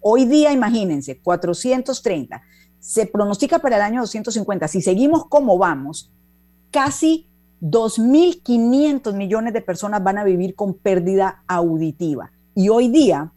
[0.00, 2.42] hoy día imagínense, 430,
[2.78, 6.12] se pronostica para el año 250, si seguimos como vamos,
[6.70, 7.28] casi
[7.60, 12.30] 2.500 millones de personas van a vivir con pérdida auditiva.
[12.54, 13.32] Y hoy día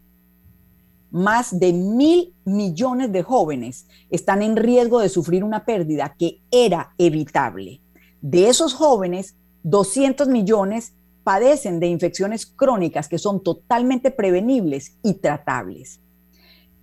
[1.12, 6.93] más de mil millones de jóvenes están en riesgo de sufrir una pérdida que era
[6.97, 7.82] evitable.
[8.22, 10.93] De esos jóvenes, 200 millones
[11.24, 15.99] padecen de infecciones crónicas que son totalmente prevenibles y tratables.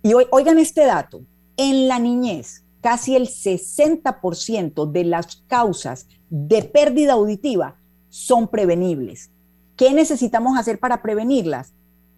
[0.03, 1.21] Y oigan este dato,
[1.57, 7.75] en la niñez, casi el 60% de las causas de pérdida auditiva
[8.09, 9.31] son prevenibles.
[9.75, 11.73] ¿Qué necesitamos hacer para prevenirlas?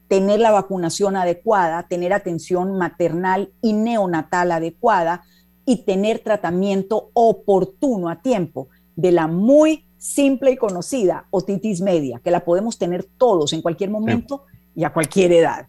[0.09, 5.21] tener la vacunación adecuada, tener atención maternal y neonatal adecuada
[5.65, 12.31] y tener tratamiento oportuno a tiempo de la muy simple y conocida otitis media, que
[12.31, 14.45] la podemos tener todos en cualquier momento
[14.75, 15.67] y a cualquier edad.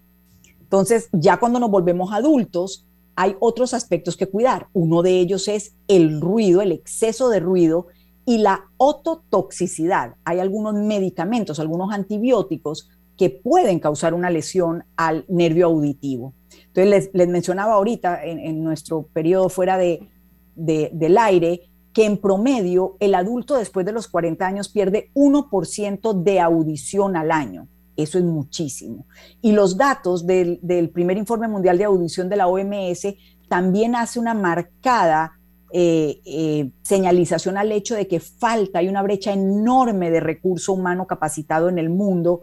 [0.61, 4.69] Entonces, ya cuando nos volvemos adultos, hay otros aspectos que cuidar.
[4.73, 7.89] Uno de ellos es el ruido, el exceso de ruido
[8.25, 10.15] y la ototoxicidad.
[10.25, 16.35] Hay algunos medicamentos, algunos antibióticos que pueden causar una lesión al nervio auditivo.
[16.69, 20.09] Entonces, les, mencionaba ahorita en, nuestro periodo fuera de,
[20.55, 26.41] del aire que en promedio el adulto después de los 40 años pierde 1% de
[26.41, 27.69] audición al año.
[27.97, 29.07] Eso es muchísimo.
[29.43, 33.15] Y los datos del, primer informe mundial de audición de la OMS
[33.49, 35.33] también hace una marcada
[35.73, 41.07] eh, eh, señalización al hecho de que falta, hay una brecha enorme de recurso humano
[41.07, 42.43] capacitado en el mundo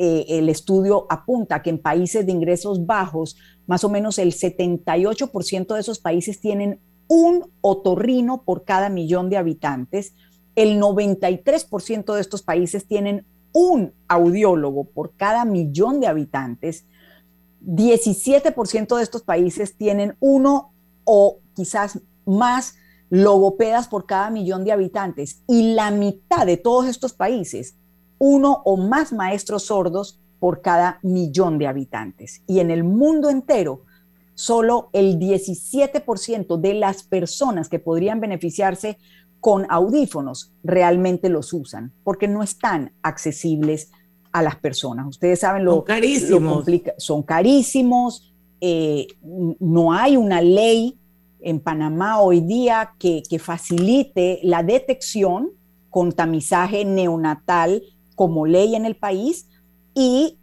[0.00, 3.36] eh, el estudio apunta que en países de ingresos bajos,
[3.66, 6.78] más o menos el 78% de esos países tienen
[7.08, 10.14] un otorrino por cada millón de habitantes.
[10.54, 16.84] El 93% de estos países tienen un audiólogo por cada millón de habitantes.
[17.64, 20.72] 17% de estos países tienen uno
[21.04, 22.76] o quizás más
[23.10, 25.42] logopedas por cada millón de habitantes.
[25.48, 27.74] Y la mitad de todos estos países
[28.18, 32.42] uno o más maestros sordos por cada millón de habitantes.
[32.46, 33.82] Y en el mundo entero,
[34.38, 38.96] solo el 17% de las personas que podrían beneficiarse
[39.40, 43.90] con audífonos realmente los usan, porque no están accesibles
[44.30, 45.08] a las personas.
[45.08, 46.64] Ustedes saben lo, son carísimos.
[46.98, 48.32] son carísimos.
[48.60, 49.08] Eh,
[49.58, 50.96] no hay una ley
[51.40, 55.50] en Panamá hoy día que, que facilite la detección
[55.90, 57.82] con tamizaje neonatal
[58.14, 59.48] como ley en el país
[59.94, 60.38] y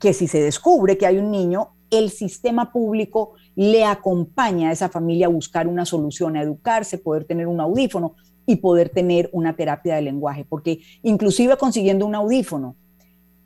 [0.00, 4.88] que si se descubre que hay un niño, el sistema público le acompaña a esa
[4.88, 8.14] familia a buscar una solución, a educarse, poder tener un audífono
[8.46, 12.76] y poder tener una terapia de lenguaje, porque inclusive consiguiendo un audífono,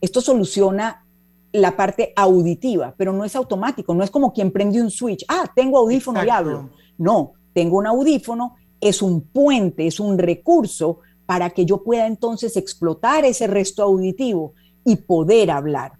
[0.01, 1.05] esto soluciona
[1.53, 5.51] la parte auditiva, pero no es automático, no es como quien prende un switch, ah,
[5.55, 6.71] tengo audífono y hablo.
[6.99, 12.57] No, tengo un audífono, es un puente, es un recurso para que yo pueda entonces
[12.57, 15.93] explotar ese resto auditivo y poder hablar.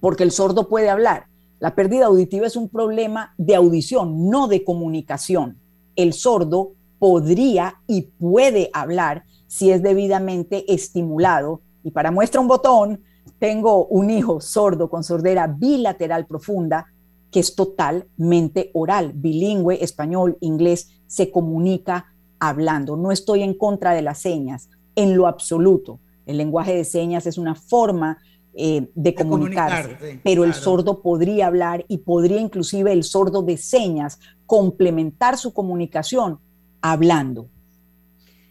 [0.00, 1.26] Porque el sordo puede hablar.
[1.64, 5.56] La pérdida auditiva es un problema de audición, no de comunicación.
[5.96, 11.62] El sordo podría y puede hablar si es debidamente estimulado.
[11.82, 13.00] Y para muestra un botón,
[13.38, 16.84] tengo un hijo sordo con sordera bilateral profunda
[17.30, 22.94] que es totalmente oral, bilingüe, español, inglés, se comunica hablando.
[22.94, 25.98] No estoy en contra de las señas, en lo absoluto.
[26.26, 28.18] El lenguaje de señas es una forma
[28.56, 34.18] eh, de, comunicarse, pero el sordo podría hablar y podría inclusive el sordo de señas
[34.46, 36.38] complementar su comunicación
[36.80, 37.48] hablando.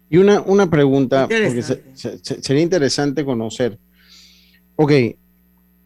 [0.09, 1.61] Y una, una pregunta, porque
[2.41, 3.79] sería interesante conocer.
[4.75, 4.91] Ok,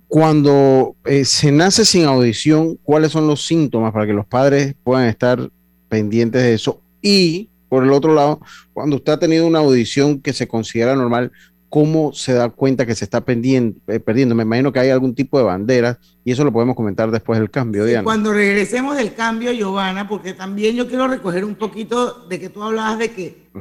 [0.08, 5.08] cuando eh, se nace sin audición, ¿cuáles son los síntomas para que los padres puedan
[5.08, 5.50] estar
[5.90, 6.82] pendientes de eso?
[7.02, 8.40] Y por el otro lado,
[8.74, 11.32] cuando usted ha tenido una audición que se considera normal,
[11.70, 14.36] ¿cómo se da cuenta que se está eh, perdiendo?
[14.36, 17.50] Me imagino que hay algún tipo de banderas y eso lo podemos comentar después del
[17.50, 18.04] cambio, Diana.
[18.04, 22.64] Cuando regresemos del cambio, Giovanna, porque también yo quiero recoger un poquito de que tú
[22.64, 23.60] hablabas de que mm.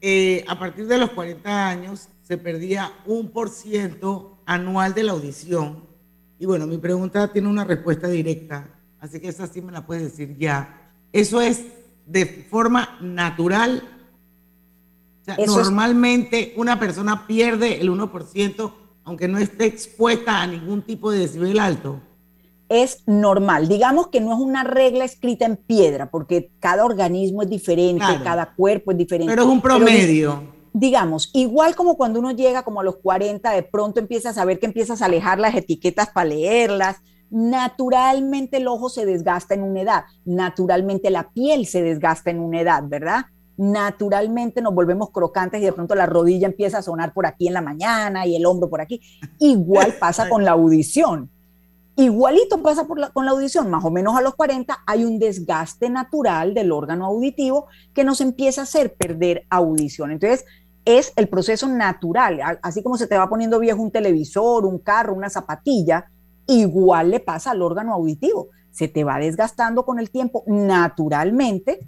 [0.00, 5.12] eh, a partir de los 40 años se perdía un por ciento anual de la
[5.12, 5.84] audición.
[6.38, 8.68] Y bueno, mi pregunta tiene una respuesta directa,
[9.00, 10.92] así que esa sí me la puedes decir ya.
[11.12, 11.64] Eso es
[12.04, 13.95] de forma natural.
[15.46, 18.72] Normalmente una persona pierde el 1%
[19.06, 22.00] aunque no esté expuesta a ningún tipo de decibel alto.
[22.68, 23.68] Es normal.
[23.68, 28.54] Digamos que no es una regla escrita en piedra, porque cada organismo es diferente, cada
[28.54, 29.32] cuerpo es diferente.
[29.32, 33.62] Pero es un promedio digamos, igual como cuando uno llega como a los 40, de
[33.62, 36.98] pronto empiezas a ver que empiezas a alejar las etiquetas para leerlas,
[37.30, 42.60] naturalmente el ojo se desgasta en una edad, naturalmente la piel se desgasta en una
[42.60, 43.24] edad, ¿verdad?
[43.56, 47.54] Naturalmente nos volvemos crocantes y de pronto la rodilla empieza a sonar por aquí en
[47.54, 49.00] la mañana y el hombro por aquí.
[49.38, 51.30] Igual pasa con la audición.
[51.98, 56.52] Igualito pasa con la audición, más o menos a los 40 hay un desgaste natural
[56.52, 60.10] del órgano auditivo que nos empieza a hacer perder audición.
[60.10, 60.44] Entonces,
[60.84, 65.14] es el proceso natural, así como se te va poniendo viejo un televisor, un carro,
[65.14, 66.10] una zapatilla,
[66.46, 71.80] igual le pasa al órgano auditivo, se te va desgastando con el tiempo naturalmente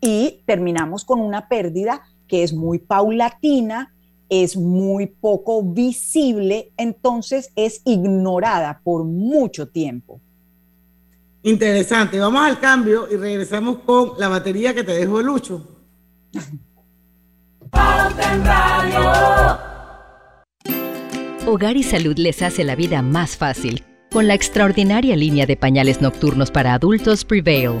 [0.00, 3.94] y terminamos con una pérdida que es muy paulatina,
[4.28, 10.20] es muy poco visible, entonces es ignorada por mucho tiempo.
[11.42, 15.64] Interesante, vamos al cambio y regresamos con la batería que te dejó Lucho.
[21.46, 26.00] Hogar y Salud les hace la vida más fácil con la extraordinaria línea de pañales
[26.00, 27.80] nocturnos para adultos Prevail.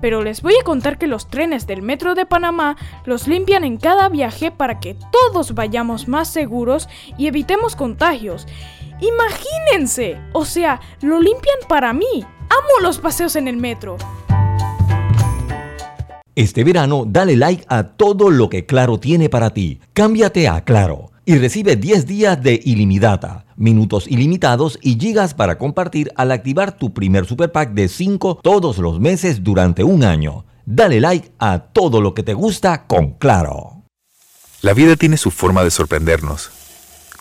[0.00, 3.76] pero les voy a contar que los trenes del Metro de Panamá los limpian en
[3.76, 8.46] cada viaje para que todos vayamos más seguros y evitemos contagios.
[9.00, 12.24] Imagínense, o sea, lo limpian para mí.
[12.24, 13.96] Amo los paseos en el metro.
[16.34, 19.80] Este verano, dale like a todo lo que Claro tiene para ti.
[19.92, 26.10] Cámbiate a Claro y recibe 10 días de ilimitada, minutos ilimitados y gigas para compartir
[26.16, 30.46] al activar tu primer super pack de 5 todos los meses durante un año.
[30.64, 33.82] Dale like a todo lo que te gusta con Claro.
[34.62, 36.50] La vida tiene su forma de sorprendernos,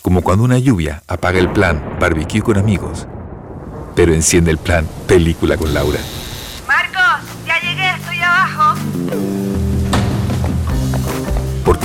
[0.02, 3.06] como cuando una lluvia apaga el plan barbecue con amigos,
[3.94, 6.00] pero enciende el plan película con Laura.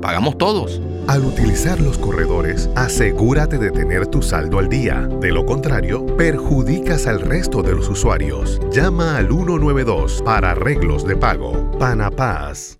[0.00, 0.80] pagamos todos.
[1.06, 5.08] Al utilizar los corredores, asegúrate de tener tu saldo al día.
[5.20, 8.60] De lo contrario, perjudicas al resto de los usuarios.
[8.72, 11.70] Llama al 192 para arreglos de pago.
[11.78, 12.78] Panapaz.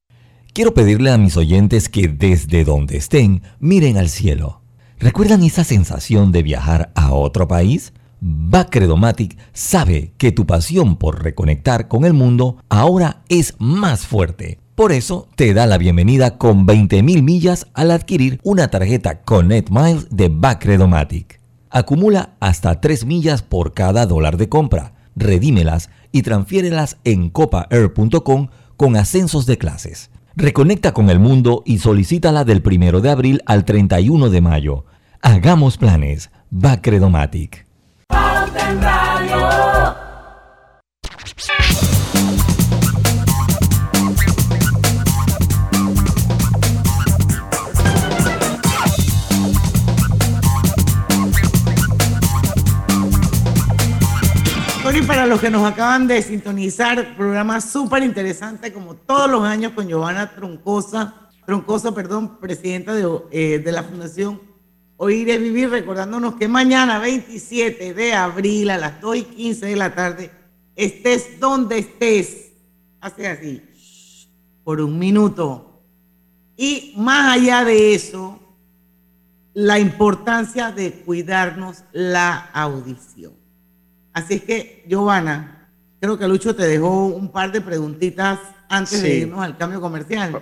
[0.53, 4.61] Quiero pedirle a mis oyentes que desde donde estén miren al cielo.
[4.99, 7.93] ¿Recuerdan esa sensación de viajar a otro país?
[8.21, 14.59] Bacredomatic sabe que tu pasión por reconectar con el mundo ahora es más fuerte.
[14.79, 20.07] Por eso te da la bienvenida con 20.000 millas al adquirir una tarjeta Connect Miles
[20.09, 21.41] de Bacredomatic.
[21.69, 24.93] Acumula hasta 3 millas por cada dólar de compra.
[25.17, 30.13] Redímelas y transfiérelas en copaair.com con ascensos de clases.
[30.37, 34.85] Reconecta con el mundo y solicítala del 1 de abril al 31 de mayo.
[35.23, 36.31] Hagamos planes.
[36.51, 37.67] Bacredomatic.
[54.99, 59.73] Y para los que nos acaban de sintonizar, programa súper interesante, como todos los años,
[59.73, 64.41] con Giovanna Troncosa, Troncoso, perdón, presidenta de, eh, de la Fundación
[64.97, 69.77] Oír es Vivir, recordándonos que mañana, 27 de abril, a las 2 y 15 de
[69.77, 70.33] la tarde,
[70.75, 72.53] estés donde estés,
[73.01, 73.63] hace así,
[74.65, 75.81] por un minuto.
[76.57, 78.41] Y más allá de eso,
[79.55, 83.38] la importancia de cuidarnos la audición.
[84.13, 89.19] Así es que, Giovanna, creo que Lucho te dejó un par de preguntitas antes de
[89.19, 90.41] irnos al cambio comercial.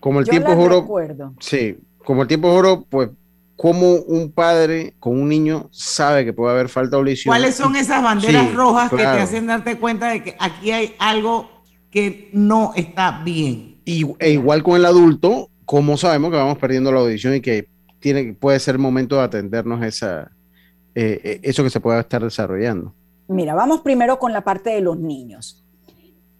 [0.00, 1.34] Como el Yo tiempo oro, recuerdo.
[1.40, 3.10] sí, como el tiempo es oro, pues
[3.56, 7.32] como un padre con un niño sabe que puede haber falta de audición.
[7.32, 10.94] ¿Cuáles son esas banderas Sí, rojas que te hacen darte cuenta de que aquí hay
[11.00, 11.50] algo
[11.90, 13.80] que no está bien?
[13.84, 17.68] Y, e igual con el adulto, como sabemos que vamos perdiendo la audición y que
[17.98, 20.30] tiene, puede ser momento de atendernos esa,
[20.94, 22.94] eh, eh, eso que se pueda estar desarrollando.
[23.28, 25.64] Mira, vamos primero con la parte de los niños.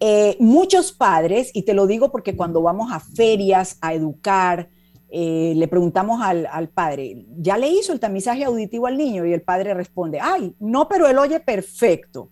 [0.00, 4.70] Eh, muchos padres, y te lo digo porque cuando vamos a ferias a educar,
[5.10, 9.26] eh, le preguntamos al, al padre, ¿ya le hizo el tamizaje auditivo al niño?
[9.26, 12.30] Y el padre responde, ay, no, pero él oye perfecto.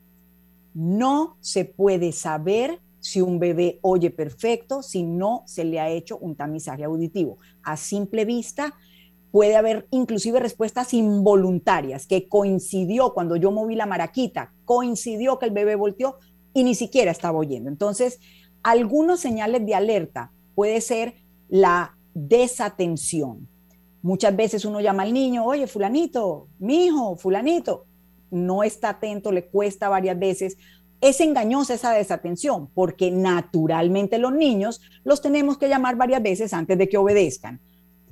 [0.73, 6.19] No se puede saber si un bebé oye perfecto si no se le ha hecho
[6.19, 7.39] un tamizaje auditivo.
[7.63, 8.75] A simple vista,
[9.37, 15.51] puede haber inclusive respuestas involuntarias que coincidió cuando yo moví la maraquita, coincidió que el
[15.51, 16.16] bebé volteó
[16.55, 17.68] y ni siquiera estaba oyendo.
[17.68, 18.18] Entonces,
[18.62, 21.16] algunos señales de alerta puede ser
[21.51, 23.47] la desatención.
[24.01, 27.84] Muchas veces uno llama al niño, oye, fulanito, mi hijo, fulanito,
[28.30, 30.57] no está atento, le cuesta varias veces.
[31.03, 36.78] Es engañosa esa desatención porque naturalmente los niños los tenemos que llamar varias veces antes
[36.78, 37.61] de que obedezcan.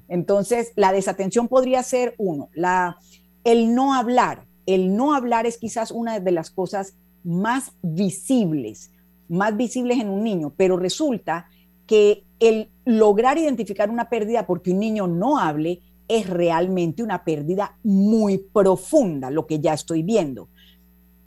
[0.08, 2.98] Entonces, la desatención podría ser uno, la,
[3.44, 4.46] el no hablar.
[4.66, 8.92] El no hablar es quizás una de las cosas más visibles,
[9.28, 11.48] más visibles en un niño, pero resulta
[11.86, 17.78] que el lograr identificar una pérdida porque un niño no hable es realmente una pérdida
[17.82, 20.48] muy profunda, lo que ya estoy viendo.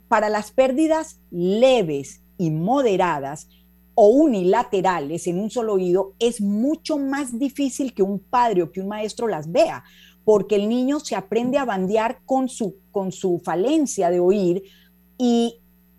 [0.08, 3.48] Para las pérdidas leves y moderadas
[4.00, 8.80] o unilaterales en un solo oído, es mucho más difícil que un padre o que
[8.80, 9.82] un maestro las vea,
[10.24, 14.62] porque el niño se aprende a bandear con su, con su falencia de oír
[15.18, 15.56] y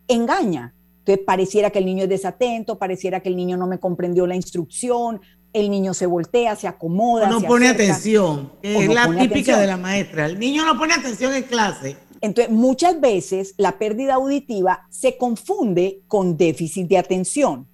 [0.07, 0.73] engaña.
[0.99, 4.35] Entonces pareciera que el niño es desatento, pareciera que el niño no me comprendió la
[4.37, 5.19] instrucción,
[5.51, 7.29] el niño se voltea, se acomoda.
[7.29, 9.59] no se pone acerca, atención, es no la típica atención.
[9.59, 10.25] de la maestra.
[10.27, 11.97] El niño no pone atención en clase.
[12.21, 17.68] Entonces, muchas veces la pérdida auditiva se confunde con déficit de atención.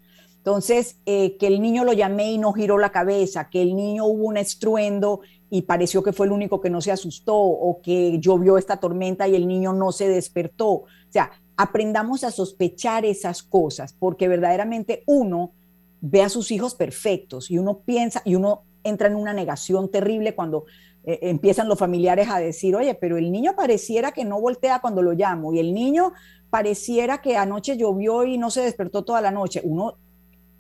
[0.46, 4.06] Entonces, eh, que el niño lo llamé y no giró la cabeza, que el niño
[4.06, 8.20] hubo un estruendo y pareció que fue el único que no se asustó, o que
[8.20, 10.70] llovió esta tormenta y el niño no se despertó.
[10.70, 15.54] O sea, aprendamos a sospechar esas cosas, porque verdaderamente uno
[16.00, 20.36] ve a sus hijos perfectos y uno piensa y uno entra en una negación terrible
[20.36, 20.66] cuando
[21.06, 25.02] eh, empiezan los familiares a decir, oye, pero el niño pareciera que no voltea cuando
[25.02, 26.14] lo llamo y el niño
[26.52, 29.62] pareciera que anoche llovió y no se despertó toda la noche.
[29.64, 29.98] Uno,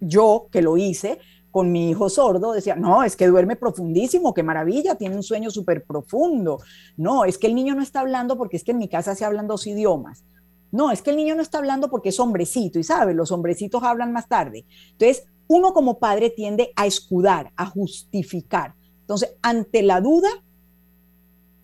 [0.05, 1.19] yo que lo hice
[1.51, 5.49] con mi hijo sordo, decía, no, es que duerme profundísimo, qué maravilla, tiene un sueño
[5.49, 6.59] súper profundo.
[6.97, 9.23] No, es que el niño no está hablando porque es que en mi casa se
[9.23, 10.25] hablan dos idiomas.
[10.71, 13.81] No, es que el niño no está hablando porque es hombrecito y sabe, los hombrecitos
[13.83, 14.65] hablan más tarde.
[14.91, 18.75] Entonces, uno como padre tiende a escudar, a justificar.
[18.99, 20.27] Entonces, ante la duda,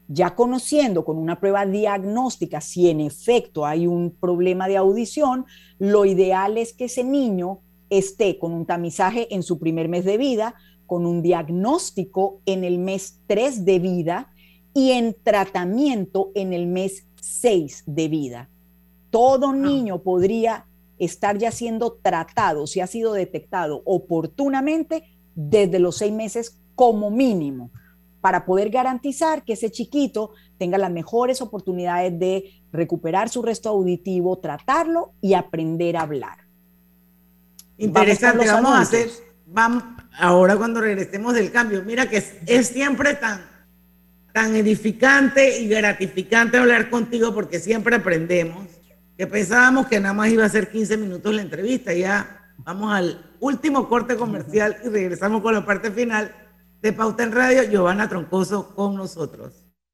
[0.09, 5.45] Ya conociendo con una prueba diagnóstica si en efecto hay un problema de audición,
[5.79, 10.17] lo ideal es que ese niño esté con un tamizaje en su primer mes de
[10.17, 10.55] vida,
[10.87, 14.33] con un diagnóstico en el mes 3 de vida
[14.73, 18.49] y en tratamiento en el mes 6 de vida
[19.11, 20.67] todo niño podría
[20.99, 25.05] estar ya siendo tratado, si ha sido detectado oportunamente
[25.35, 27.71] desde los seis meses como mínimo,
[28.21, 34.39] para poder garantizar que ese chiquito tenga las mejores oportunidades de recuperar su resto auditivo,
[34.39, 36.39] tratarlo y aprender a hablar.
[37.79, 39.09] Interesante, vamos, a hacer,
[39.47, 39.83] vamos,
[40.19, 43.41] ahora cuando regresemos del cambio, mira que es, es siempre tan,
[44.35, 48.80] tan edificante y gratificante hablar contigo porque siempre aprendemos
[49.21, 51.93] que pensábamos que nada más iba a ser 15 minutos la entrevista.
[51.93, 56.35] Ya vamos al último corte comercial y regresamos con la parte final
[56.81, 57.65] de Pauta en Radio.
[57.65, 59.70] Giovanna Troncoso con nosotros.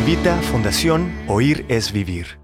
[0.00, 2.43] Invita Fundación Oír es Vivir.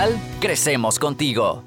[0.39, 1.63] crecemos contigo.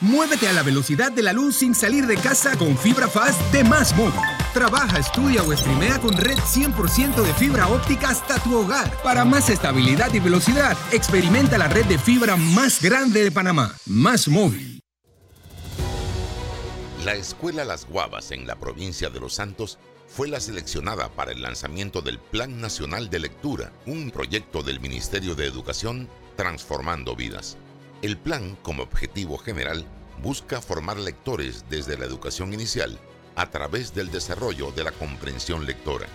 [0.00, 3.62] Muévete a la velocidad de la luz sin salir de casa con fibra fast de
[3.64, 4.14] Más Móvil.
[4.54, 8.90] Trabaja, estudia o streamea con red 100% de fibra óptica hasta tu hogar.
[9.02, 13.74] Para más estabilidad y velocidad, experimenta la red de fibra más grande de Panamá.
[13.84, 14.80] Más Móvil.
[17.04, 21.42] La Escuela Las Guavas en la provincia de Los Santos fue la seleccionada para el
[21.42, 27.56] lanzamiento del Plan Nacional de Lectura, un proyecto del Ministerio de Educación transformando vidas.
[28.02, 29.84] El plan, como objetivo general,
[30.22, 32.98] busca formar lectores desde la educación inicial
[33.36, 36.06] a través del desarrollo de la comprensión lectora.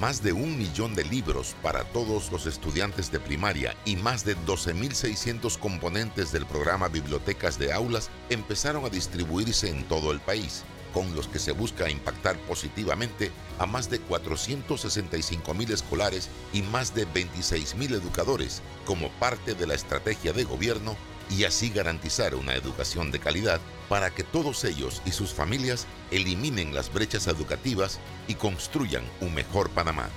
[0.00, 4.36] Más de un millón de libros para todos los estudiantes de primaria y más de
[4.38, 11.14] 12.600 componentes del programa Bibliotecas de Aulas empezaron a distribuirse en todo el país con
[11.14, 17.04] los que se busca impactar positivamente a más de 465 mil escolares y más de
[17.06, 20.96] 26 mil educadores como parte de la estrategia de gobierno
[21.30, 26.74] y así garantizar una educación de calidad para que todos ellos y sus familias eliminen
[26.74, 30.08] las brechas educativas y construyan un mejor Panamá.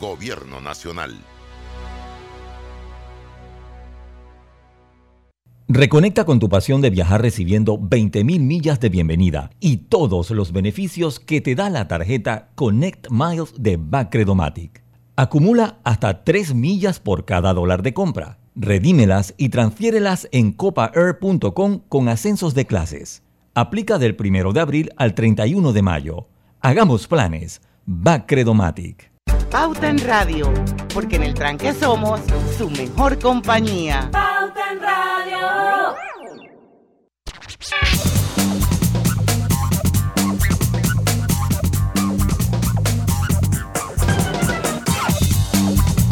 [0.00, 1.18] Gobierno Nacional.
[5.70, 11.20] Reconecta con tu pasión de viajar recibiendo 20.000 millas de bienvenida y todos los beneficios
[11.20, 14.82] que te da la tarjeta Connect Miles de Bacredomatic.
[15.14, 18.38] Acumula hasta 3 millas por cada dólar de compra.
[18.56, 23.22] Redímelas y transfiérelas en copaair.com con ascensos de clases.
[23.52, 26.28] Aplica del 1 de abril al 31 de mayo.
[26.62, 27.60] Hagamos planes.
[27.84, 29.17] Bacredomatic.
[29.50, 30.52] Pauta en Radio,
[30.92, 32.20] porque en el tranque somos
[32.58, 34.10] su mejor compañía.
[34.12, 35.96] Pauta en Radio.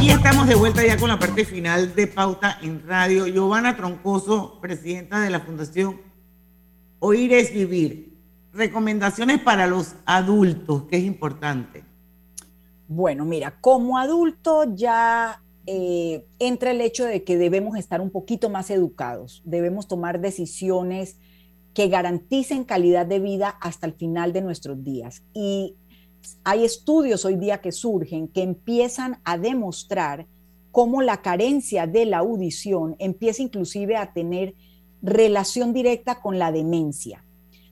[0.01, 3.27] Y estamos de vuelta ya con la parte final de Pauta en Radio.
[3.27, 6.01] Giovanna Troncoso, presidenta de la Fundación
[7.01, 8.17] Oír es Vivir.
[8.55, 11.96] Recomendaciones para los adultos, que es importante.
[12.89, 18.49] Bueno, mira, como adulto ya eh, entra el hecho de que debemos estar un poquito
[18.49, 21.19] más educados, debemos tomar decisiones
[21.75, 25.25] que garanticen calidad de vida hasta el final de nuestros días.
[25.35, 25.75] Y
[26.45, 30.27] hay estudios hoy día que surgen que empiezan a demostrar
[30.71, 34.55] cómo la carencia de la audición empieza inclusive a tener
[35.03, 37.26] relación directa con la demencia.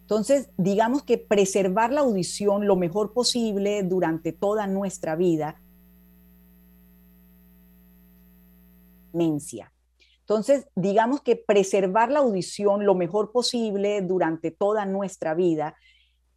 [0.04, 5.62] Entonces, digamos que preservar la audición lo mejor posible durante toda nuestra vida.
[10.20, 15.74] Entonces, digamos que preservar la audición lo mejor posible durante toda nuestra vida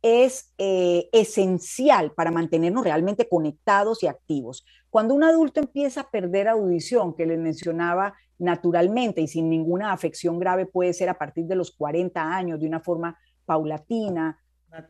[0.02, 4.66] es eh, esencial para mantenernos realmente conectados y activos.
[4.90, 10.40] Cuando un adulto empieza a perder audición, que les mencionaba naturalmente y sin ninguna afección
[10.40, 14.40] grave, puede ser a partir de los 40 años, de una forma paulatina,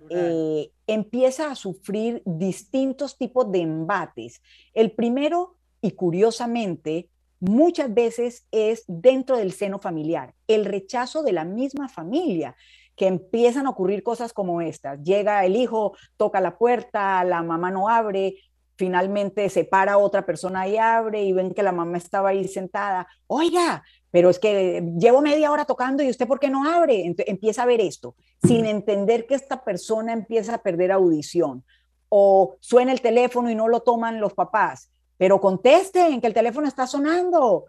[0.10, 4.42] eh, empieza a sufrir distintos tipos de embates.
[4.74, 11.46] El primero, y curiosamente, muchas veces es dentro del seno familiar, el rechazo de la
[11.46, 12.56] misma familia,
[12.96, 15.02] que empiezan a ocurrir cosas como estas.
[15.04, 18.38] Llega el hijo, toca la puerta, la mamá no abre,
[18.76, 23.08] finalmente se para otra persona y abre y ven que la mamá estaba ahí sentada.
[23.28, 27.14] Oiga, pero es que llevo media hora tocando y usted por qué no abre.
[27.26, 31.64] empieza a ver esto, sin entender que esta persona empieza a perder audición.
[32.10, 36.68] O suena el teléfono y no lo toman los papás, pero contesten que el teléfono
[36.68, 37.66] está sonando,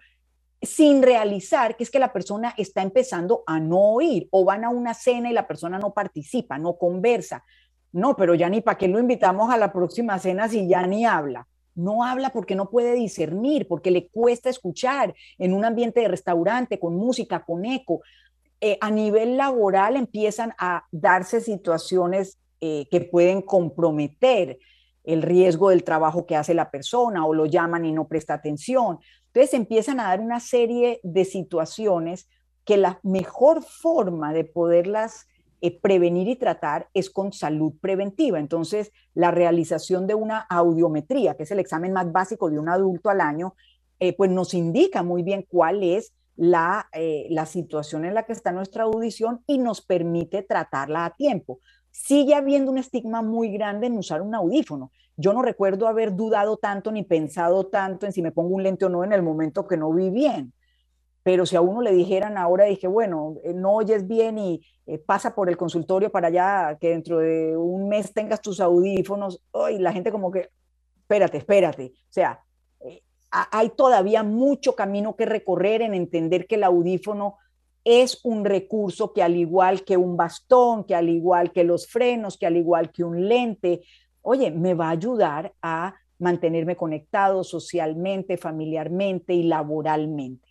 [0.63, 4.71] sin realizar que es que la persona está empezando a no oír o van a
[4.71, 7.45] una cena y la persona no participa, no conversa.
[7.93, 11.05] No, pero ya ni para qué lo invitamos a la próxima cena si ya ni
[11.05, 11.47] habla.
[11.79, 16.81] No habla porque no puede discernir, porque le cuesta escuchar en un ambiente de restaurante,
[16.81, 18.01] con música, con eco.
[18.61, 24.59] Eh, a nivel laboral empiezan a darse situaciones eh, que pueden comprometer
[25.05, 28.99] el riesgo del trabajo que hace la persona o lo llaman y no presta atención.
[29.27, 32.29] Entonces empiezan a dar una serie de situaciones
[32.65, 35.27] que la mejor forma de poderlas
[35.61, 38.39] eh, prevenir y tratar es con salud preventiva.
[38.39, 43.11] Entonces, la realización de una audiometría, que es el examen más básico de un adulto
[43.11, 43.55] al año,
[43.99, 48.33] eh, pues nos indica muy bien cuál es la, eh, la situación en la que
[48.33, 51.59] está nuestra audición y nos permite tratarla a tiempo.
[51.91, 54.93] Sigue habiendo un estigma muy grande en usar un audífono.
[55.17, 58.85] Yo no recuerdo haber dudado tanto ni pensado tanto en si me pongo un lente
[58.85, 60.53] o no en el momento que no vi bien.
[61.29, 64.97] Pero si a uno le dijeran ahora, dije, bueno, eh, no oyes bien y eh,
[64.97, 69.79] pasa por el consultorio para allá, que dentro de un mes tengas tus audífonos, y
[69.79, 70.49] la gente como que,
[70.97, 71.93] espérate, espérate.
[71.95, 72.43] O sea,
[73.31, 77.37] hay todavía mucho camino que recorrer en entender que el audífono
[77.85, 82.39] es un recurso que al igual que un bastón, que al igual que los frenos,
[82.39, 83.83] que al igual que un lente,
[84.23, 90.48] oye, me va a ayudar a mantenerme conectado socialmente, familiarmente y laboralmente.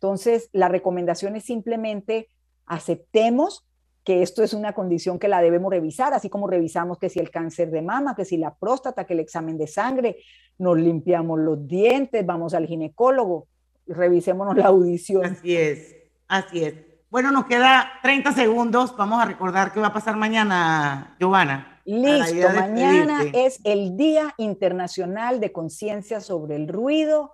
[0.00, 2.28] Entonces, la recomendación es simplemente
[2.66, 3.66] aceptemos
[4.04, 7.30] que esto es una condición que la debemos revisar, así como revisamos que si el
[7.30, 10.16] cáncer de mama, que si la próstata, que el examen de sangre,
[10.56, 13.48] nos limpiamos los dientes, vamos al ginecólogo,
[13.86, 15.24] revisémonos la audición.
[15.24, 15.96] Así es,
[16.28, 16.74] así es.
[17.10, 18.96] Bueno, nos queda 30 segundos.
[18.96, 21.80] Vamos a recordar qué va a pasar mañana, Giovanna.
[21.84, 27.32] Listo, mañana es el Día Internacional de Conciencia sobre el Ruido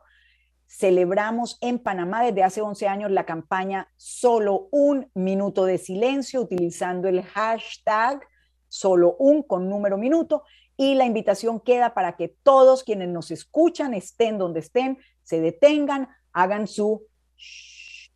[0.66, 7.08] celebramos en Panamá desde hace 11 años la campaña Solo un minuto de silencio utilizando
[7.08, 8.20] el hashtag
[8.68, 10.42] solo un con número minuto
[10.76, 16.08] y la invitación queda para que todos quienes nos escuchan, estén donde estén, se detengan,
[16.32, 17.06] hagan su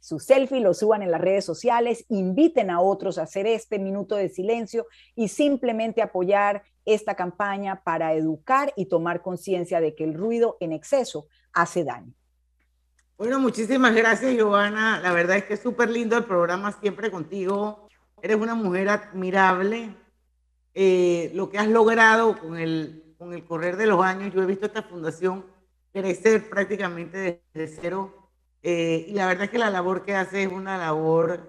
[0.08, 4.16] su selfie, lo suban en las redes sociales, inviten a otros a hacer este minuto
[4.16, 10.14] de silencio y simplemente apoyar esta campaña para educar y tomar conciencia de que el
[10.14, 12.14] ruido en exceso hace daño.
[13.18, 15.00] Bueno, muchísimas gracias, Giovanna.
[15.00, 17.88] La verdad es que es súper lindo el programa siempre contigo.
[18.22, 19.92] Eres una mujer admirable.
[20.72, 24.46] Eh, lo que has logrado con el, con el correr de los años, yo he
[24.46, 25.44] visto esta fundación
[25.92, 28.30] crecer prácticamente desde cero.
[28.62, 31.40] Eh, y la verdad es que la labor que hace es una labor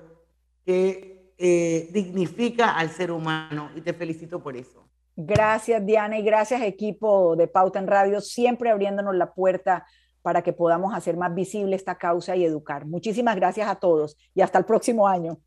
[0.65, 4.89] que eh, dignifica al ser humano y te felicito por eso.
[5.15, 9.86] Gracias, Diana, y gracias, equipo de Pauta en Radio, siempre abriéndonos la puerta
[10.22, 12.86] para que podamos hacer más visible esta causa y educar.
[12.86, 15.38] Muchísimas gracias a todos y hasta el próximo año.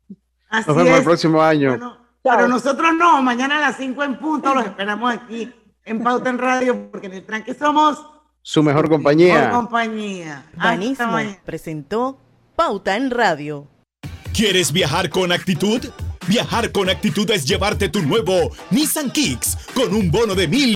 [0.51, 1.99] Nos vemos el próximo año.
[2.21, 5.51] pero nosotros no, mañana a las 5 en punto los esperamos aquí
[5.85, 8.05] en Pauta en Radio porque en el tranque somos
[8.41, 9.35] su mejor compañía.
[9.35, 10.45] Mejor compañía.
[10.55, 12.19] Banismo presentó
[12.55, 13.67] Pauta en Radio.
[14.33, 15.81] ¿Quieres viajar con actitud?
[16.27, 20.71] Viajar con actitud es llevarte tu nuevo Nissan Kicks con un bono de mil